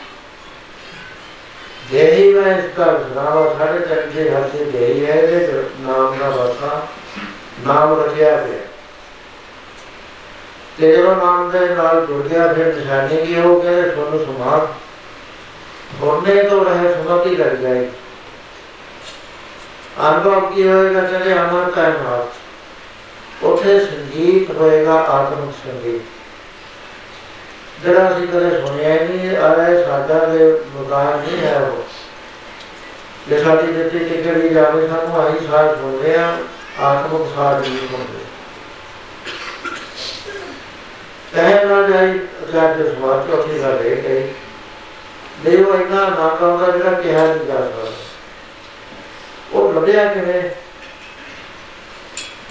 [1.93, 6.77] यही मैं इसका सुनावा साढ़े चंडे हाथी यही है कि नाम का बसा
[7.65, 8.63] नाम रखिया गया
[10.79, 14.67] ਤੇ ਜਦੋਂ ਨਾਮ ਦੇ ਨਾਲ ਜੁੜ ਗਿਆ ਫਿਰ ਨਿਸ਼ਾਨੀ ਕੀ ਹੋ ਗਏ ਤੁਹਾਨੂੰ ਸਮਾਦ
[16.01, 17.89] ਹੋਣੇ ਤੋਂ ਰਹੇ ਸਮਾਧੀ ਲੱਗ ਜਾਏ
[20.01, 22.27] ਅਨੁਭਵ ਕੀ ਹੋਏਗਾ ਚਲੇ ਅਮਰ ਕਾ ਨਾਮ
[23.45, 26.03] ਉਥੇ ਸੰਗੀਤ ਹੋਏਗਾ ਆਤਮਿਕ ਸੰਗੀਤ
[27.84, 31.84] ਜਿਹੜਾ ਅਸੀਂ ਕਦੇ ਸੁਣਿਆ ਨਹੀਂ ਆਇਆ ਸਾਡਾ ਦੇ ਮੁਕਾਮ ਨਹੀਂ ਹੈ ਉਹ।
[33.30, 36.38] ਜੇ ਸਾਡੀ ਦਿੱਤੀ ਟਿਕੜੀ ਜਾਵੇ, ਸਾਨੂੰ ਆਹੀ ਸਾਥ ਸੁਣਦੇ ਆ
[36.80, 38.20] ਆਤਮਿਕ ਸਾਥ ਨਹੀਂ ਸੁਣਦੇ।
[41.36, 44.34] ਕਹਿ ਨਾ ਜਾਈ ਅਗਲਾ ਦੇ ਸਵਾਲ ਚੌਥੀ ਗੱਲ ਇਹ ਕਹੀ
[45.44, 47.92] ਦੇਵ ਇੰਨਾ ਨਾਮ ਦਾ ਜਿਹੜਾ ਕਿਹਾ ਨਹੀਂ ਜਾ ਸਕਦਾ।
[49.54, 50.42] ਉਹ ਲੱਭਿਆ ਕਿਵੇਂ?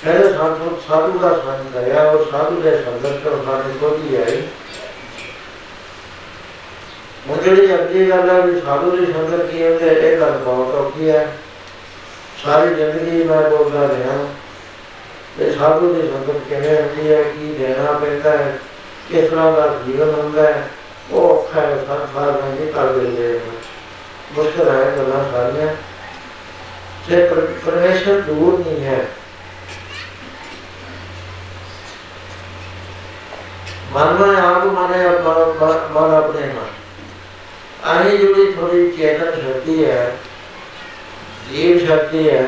[0.04, 4.42] ਕਹਿੰਦੇ ਸਾਧੂ ਸਾਧੂ ਦਾ ਸੰਗ ਕਰਿਆ ਉਹ ਸਾਧੂ ਦੇ ਸੰਗਤ ਤੋਂ ਸਾਡੇ ਕੋਲ ਹੀ ਆਈ।
[7.27, 11.09] ਉਹ ਜਿਹੜੀ ਅੱਗੇ ਗੱਲ ਹੈ ਵੀ ਸਾਧੂ ਦੀ ਸੰਗਤ ਕੀ ਹੁੰਦੇ ਇਹ ਗੱਲ ਬਹੁਤ ਔਖੀ
[11.09, 11.27] ਹੈ
[12.43, 14.17] ਸਾਰੀ ਜ਼ਿੰਦਗੀ ਮੈਂ ਬੋਲਦਾ ਰਿਹਾ
[15.37, 18.57] ਤੇ ਸਾਧੂ ਦੀ ਸੰਗਤ ਕਿਵੇਂ ਹੁੰਦੀ ਹੈ ਕੀ ਦੇਣਾ ਪੈਂਦਾ ਹੈ
[19.09, 20.67] ਕਿਸ ਤਰ੍ਹਾਂ ਦਾ ਜੀਵਨ ਹੁੰਦਾ ਹੈ
[21.11, 23.39] ਉਹ ਔਖਾ ਹੈ ਸੰਸਾਰ ਨਹੀਂ ਕਰ ਦਿੰਦੇ
[24.35, 25.73] ਮੁਸ਼ਕਲ ਹੈ ਗੱਲਾਂ ਸਾਰੀਆਂ
[27.09, 27.27] ਜੇ
[27.65, 29.05] ਪਰਮੇਸ਼ਰ ਦੂਰ ਨਹੀਂ ਹੈ
[33.93, 35.01] मन में आप माने
[35.91, 36.76] मन अपने मन
[37.85, 40.03] आही जुड़ी थोड़ी चेतन शक्ति है
[41.47, 42.45] जीव शक्ति है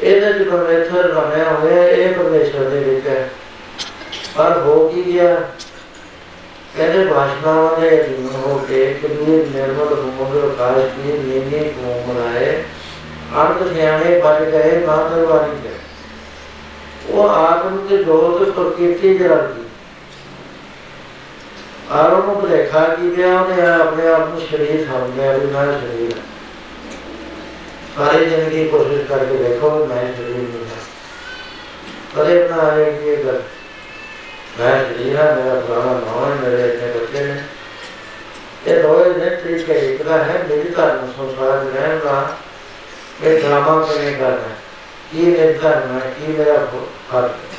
[0.00, 3.28] ਇਹਦੇ ਚ ਪਰਮੇਸ਼ਰ ਬਣਿਆ ਹੋਇਆ ਇਹ ਪਰਮੇਸ਼ਰ ਦੇ ਵਿੱਚ ਹੈ
[4.36, 5.34] ਪਰ ਹੋ ਕੀ ਗਿਆ
[6.76, 12.62] ਕਹਿੰਦੇ ਵਾਸ਼ਨਾਵਾਂ ਦੇ ਅਧੀਨ ਹੋ ਕੇ ਕਬੀਰ ਨਿਰਮਲ ਭੂਮਿ ਆਕਾਸ਼ ਦੀ ਨੀਨੀ ਭੂਮ ਬਣਾਏ
[13.36, 15.74] ਅੰਤ ਸਿਆਣੇ ਬਚ ਗਏ ਮਾਤਰਵਾਰੀ ਦੇ
[17.08, 19.64] ਉਹ ਆਤਮ ਦੇ ਜੋਤ ਪ੍ਰਕਿਰਤੀ ਜਰਾਦੀ
[21.89, 26.15] आरोपरेखा की ने अपने आप को शरीर समझा भी मैं शरीर
[27.93, 33.39] सारी ज़िंदगी कोशिश करके देखो मैं शरीर नहीं था अरे अपना आए कि अगर
[34.59, 37.45] मैं शरीर है मेरा पुराना नाम है मेरे इतने बच्चे हैं
[38.67, 42.17] ये रोए ने ट्रीट का इतना है मेरी कारण संसार में रहने का
[43.23, 44.55] ये ड्रामा करने का है
[45.13, 47.56] ये मेरी कारण है ये मेरा फ़र्क है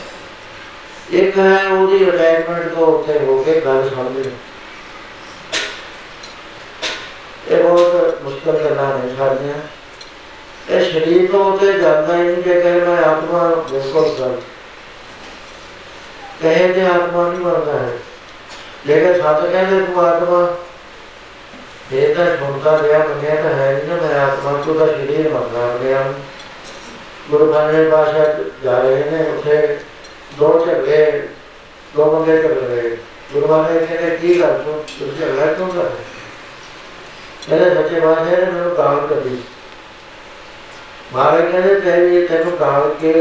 [1.13, 4.31] ਇੱਕ ਹੈ ਉਹਦੀ ਅਟੈਚਮੈਂਟ ਤੋਂ ਉੱਤੇ ਹੋ ਕੇ ਗੱਲ ਸਮਝਣੀ
[7.49, 9.55] ਇਹ ਬਹੁਤ ਮੁਸ਼ਕਲ ਕਰਨਾ ਹੈ ਸਾਡੀਆਂ
[10.71, 14.41] ਇਹ ਸ਼ਰੀਰ ਤੋਂ ਉੱਤੇ ਜਾਂਦਾ ਹੀ ਨਹੀਂ ਕਿ ਕਹੇ ਮੈਂ ਆਤਮਾ ਬਿਲਕੁਲ ਕਰ
[16.43, 17.93] ਕਹੇ ਤੇ ਆਤਮਾ ਨਹੀਂ ਬਣਦਾ ਹੈ।
[18.87, 20.57] ਲੇਕਿਨ ਸੱਚ ਕਹਿੰਦੇ ਤੂੰ ਆਤਮਾ,
[21.93, 25.79] ਇਹ ਤਾਂ ਸੁਣਦਾ ਰਿਹਾ ਮੰਨਿਆ ਤਾਂ ਹੈ ਨਹੀਂ ਨਾ, ਮੈਂ ਆਤਮਾ ਤੋਂ ਦਾ ਸ਼ਰੀਰ ਮੰਨਦਾ
[25.83, 26.13] ਗਿਆ
[27.31, 29.79] ਗੁਰੂ ਬਾਣੀ ਭਾਸ਼ਾ ਜਾ ਰਹੇ ਨੇ, ਉੱਥੇ
[30.39, 31.29] ਦੋ ਝਗੜੇ
[31.97, 32.97] ਦੋ ਬੰਦੇ ਝਗੜੇ
[33.33, 35.89] ਗੁਰਵਾਨ ਨੇ ਕਹਿੰਦੇ ਕੀ ਗੱਲ ਤੂੰ ਤੁਸੀਂ ਝਗੜਾ ਕਿਉਂ ਕਰ
[37.49, 39.39] ਮੇਰੇ ਬੱਚੇ ਬਾਹਰ ਨੇ ਮੈਨੂੰ ਗਾਲ ਕੱਢੀ।
[41.13, 43.13] ਮਹਾਰਾਜ ਕਹਿੰਦੇ ਤੇਰੀ ਤੈਨੂੰ ਗਾਲ ਕੇ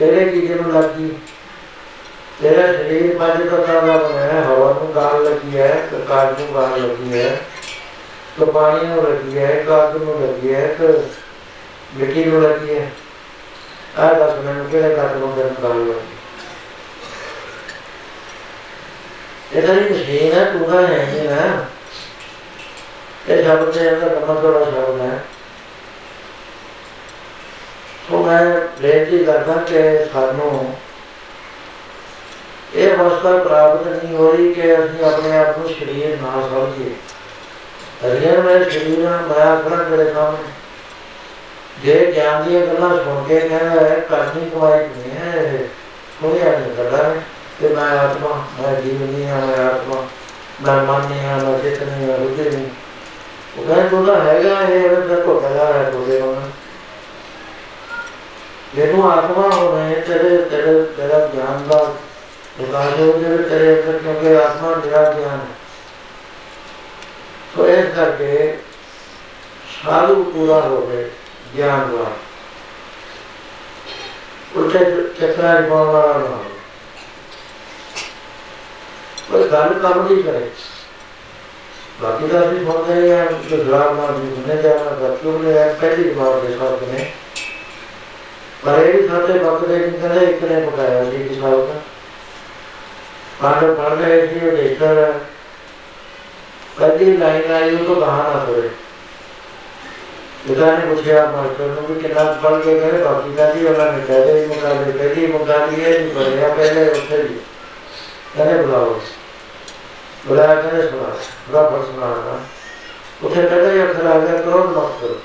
[0.00, 1.10] ਤੇਰੇ ਕੀ ਨੂੰ ਲੱਗੀ?
[2.42, 7.18] ਤੇਰਾ ਸਰੀਰ ਮੱਝ ਤੋਂ ਕਾਲਾ ਬਣਿਆ ਹਵਾ ਨੂੰ ਗਾਲ ਲੱਗੀ ਹੈ ਕਾਲ ਨੂੰ ਗਾਲ ਲੱਗੀ
[7.18, 7.36] ਹੈ,
[8.38, 10.88] ਤਾਂ ਪਾਣੀ ਨੂੰ ਲੱਗੀ ਹੈ ਕਾਗ ਨੂੰ ਲੱਗੀ ਹੈ ਤਾਂ
[11.94, 12.90] ਮਿੱਟੀ ਨੂੰ ਲੱਗੀ ਹੈ।
[13.94, 15.94] ਆ ਦੱਸ ਮੈਨੂੰ ਕਿਹੜੇ ਕੱਟ ਨੂੰ ਕਰਨ ਦਾ ਹੋਇਆ
[19.54, 21.66] ਇਹ ਤਾਂ ਨਹੀਂ ਮਸ਼ੀਨ ਹੈ ਤੂੰ ਤਾਂ ਹੈ ਨਹੀਂ ਨਾ
[23.28, 25.18] ਇਹ ਸ਼ਬਦ ਦੇ ਅੰਦਰ ਕਮਾ ਥੋੜਾ ਸ਼ਬਦ ਹੈ
[28.08, 28.44] ਸੋ ਮੈਂ
[28.80, 30.74] ਬੇਨਤੀ ਕਰਦਾ ਕਿ ਸਾਨੂੰ
[32.74, 36.94] ਇਹ ਅਵਸਥਾ ਪ੍ਰਾਪਤ ਨਹੀਂ ਹੋ ਰਹੀ ਕਿ ਅਸੀਂ ਆਪਣੇ ਆਪ ਨੂੰ ਸਰੀਰ ਨਾ ਸਮਝੀਏ
[38.06, 40.61] ਅਰੀਆਂ ਮੈਂ ਸਰੀਰ ਨਾਲ ਮਾਇਆ ਕਰਾਂ ਮੇਰੇ ਸਾਹਮਣੇ
[41.83, 45.57] ਜੇ ਗਿਆਨ ਦੀਆਂ ਗੱਲਾਂ ਸੁਣ ਕੇ ਕਹਿੰਦਾ ਹੈ ਕਰਨੀ ਕਮਾਈ ਨਹੀਂ ਹੈ ਇਹ
[46.21, 47.21] ਕੋਈ ਨਹੀਂ ਕਰਦਾ ਹੈ
[47.59, 50.01] ਕਿ ਮੈਂ ਆਤਮਾ ਮੈਂ ਜੀਵ ਨਹੀਂ ਹਾਂ ਮੈਂ ਆਤਮਾ
[50.61, 52.65] ਮੈਂ ਮਨ ਨਹੀਂ ਹਾਂ ਮੈਂ ਚੇਤਨ ਨਹੀਂ ਹਾਂ ਰੁਝੇ ਨਹੀਂ
[53.57, 56.49] ਉਹ ਕਹਿੰਦਾ ਤੂੰ ਤਾਂ ਹੈਗਾ ਇਹ ਉਹਦਾ ਕੋ ਕਹਦਾ ਹੈ ਤੋਦੇ ਉਹਨਾਂ
[58.75, 61.83] ਜਿਹਨੂੰ ਆਤਮਾ ਹੋਵੇ ਤੇਰੇ ਤੇਰੇ ਤੇਰਾ ਗਿਆਨ ਦਾ
[62.59, 65.55] ਵਿਕਾਸ ਹੋ ਜਾਵੇ ਤੇਰੇ ਅੰਦਰ ਕਿਉਂਕਿ ਆਤਮਾ ਨਿਰਾ ਗਿਆਨ ਹੈ
[67.55, 68.57] ਸੋ ਇਸ ਕਰਕੇ
[69.83, 70.81] ਸਾਧੂ ਪੂਰਾ ਹੋ
[71.56, 72.14] ज्ञान द्वारा
[74.56, 74.84] उसके
[75.18, 76.36] कितना ही बोल रहा ना
[79.30, 80.50] बस धर्म कर्म ही करे।
[82.02, 85.72] बाकी तो अभी बोल रहे हैं जो जुलाब मार भी घूमने जाना बच्चों ने यार
[85.82, 87.00] पहली बार देखा उसने
[88.66, 91.76] मरे भी खाते बकरे भी खाते इतने पकाया जी की साहब का।
[93.42, 95.12] पांडव पढ़ रहे थे देखा रहा।
[96.78, 98.68] कभी लाइन आई हो तो कहा ना करे
[100.48, 104.00] ਪਿਤਾ ਨੇ ਪੁੱਛਿਆ ਮਾਸਟਰ ਨੂੰ ਵੀ ਕਿੰਨਾ ਪੜ ਕੇ ਕਹਿੰਦੇ ਬਾਕੀ ਦਾ ਜੀ ਉਹਨਾਂ ਨੇ
[104.06, 107.40] ਕਹਿੰਦੇ ਹੀ ਮੁਕਾ ਦੇ ਪਹਿਲੀ ਮੁਕਾ ਦੀ ਇਹ ਨਹੀਂ ਬਣਿਆ ਪਹਿਲੇ ਉੱਥੇ ਜੀ
[108.36, 109.00] ਕਹਿੰਦੇ ਬੁਲਾਓ।
[110.26, 111.16] ਬੁਲਾਇਆ ਕਹਿੰਦੇ ਸੁਣਾ
[111.48, 112.40] ਬੁਲਾ ਫਰ ਸੁਣਾਣਾ
[113.22, 115.20] ਉੱਥੇ ਕਹਿੰਦੇ ਇਹ ਖਲਾ ਗਿਆ ਕਰੋੜ ਮਾਫ ਕਰੋ।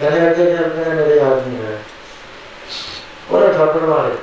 [0.00, 1.78] ਕਹਿੰਦੇ ਅੱਗੇ ਜਾਂਦੇ ਮੇਰੇ ਆਦਮੀ ਹੈ
[3.30, 4.14] ਉਹਨੇ ਠਾਕੁਰ ਮਾਰੇ।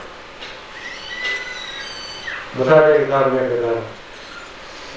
[2.57, 3.81] ਬਤਾ ਦੇ ਕਾਰ। ਮੈਂ ਕਹਿੰਦਾ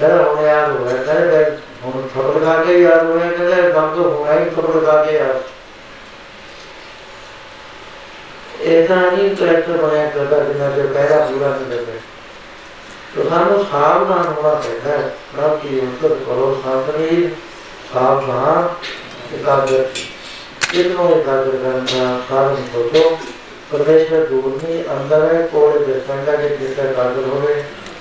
[0.01, 1.45] ਕਹਿੰਦਾ ਹੁਣ ਯਾਦ ਹੋਇਆ ਕਹਿੰਦੇ
[1.85, 5.17] और थप्पड़ खा के यार रोया कहता है काम तो होना ही थप्पड़ खा के
[5.17, 5.41] यार।
[8.73, 12.01] ऐसा नहीं करैक्टर बनाया करता बिना से पैदा पूरा नहीं करते
[13.15, 17.27] तो सामू सावधान होना चाहता है। प्रभ की मतलब करो, सावधानी,
[17.89, 18.61] सावधान,
[19.39, 19.85] एकाग्र।
[20.81, 23.03] इतना एकाग्र करना, साधन सोचो तो
[23.71, 27.61] प्रदेश में दूर नहीं अंदर है कोड़े पे संडा के जिसका एकाग्र हो गए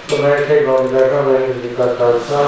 [0.09, 2.39] तो मैं कई बाबू जाता हूँ का खालसा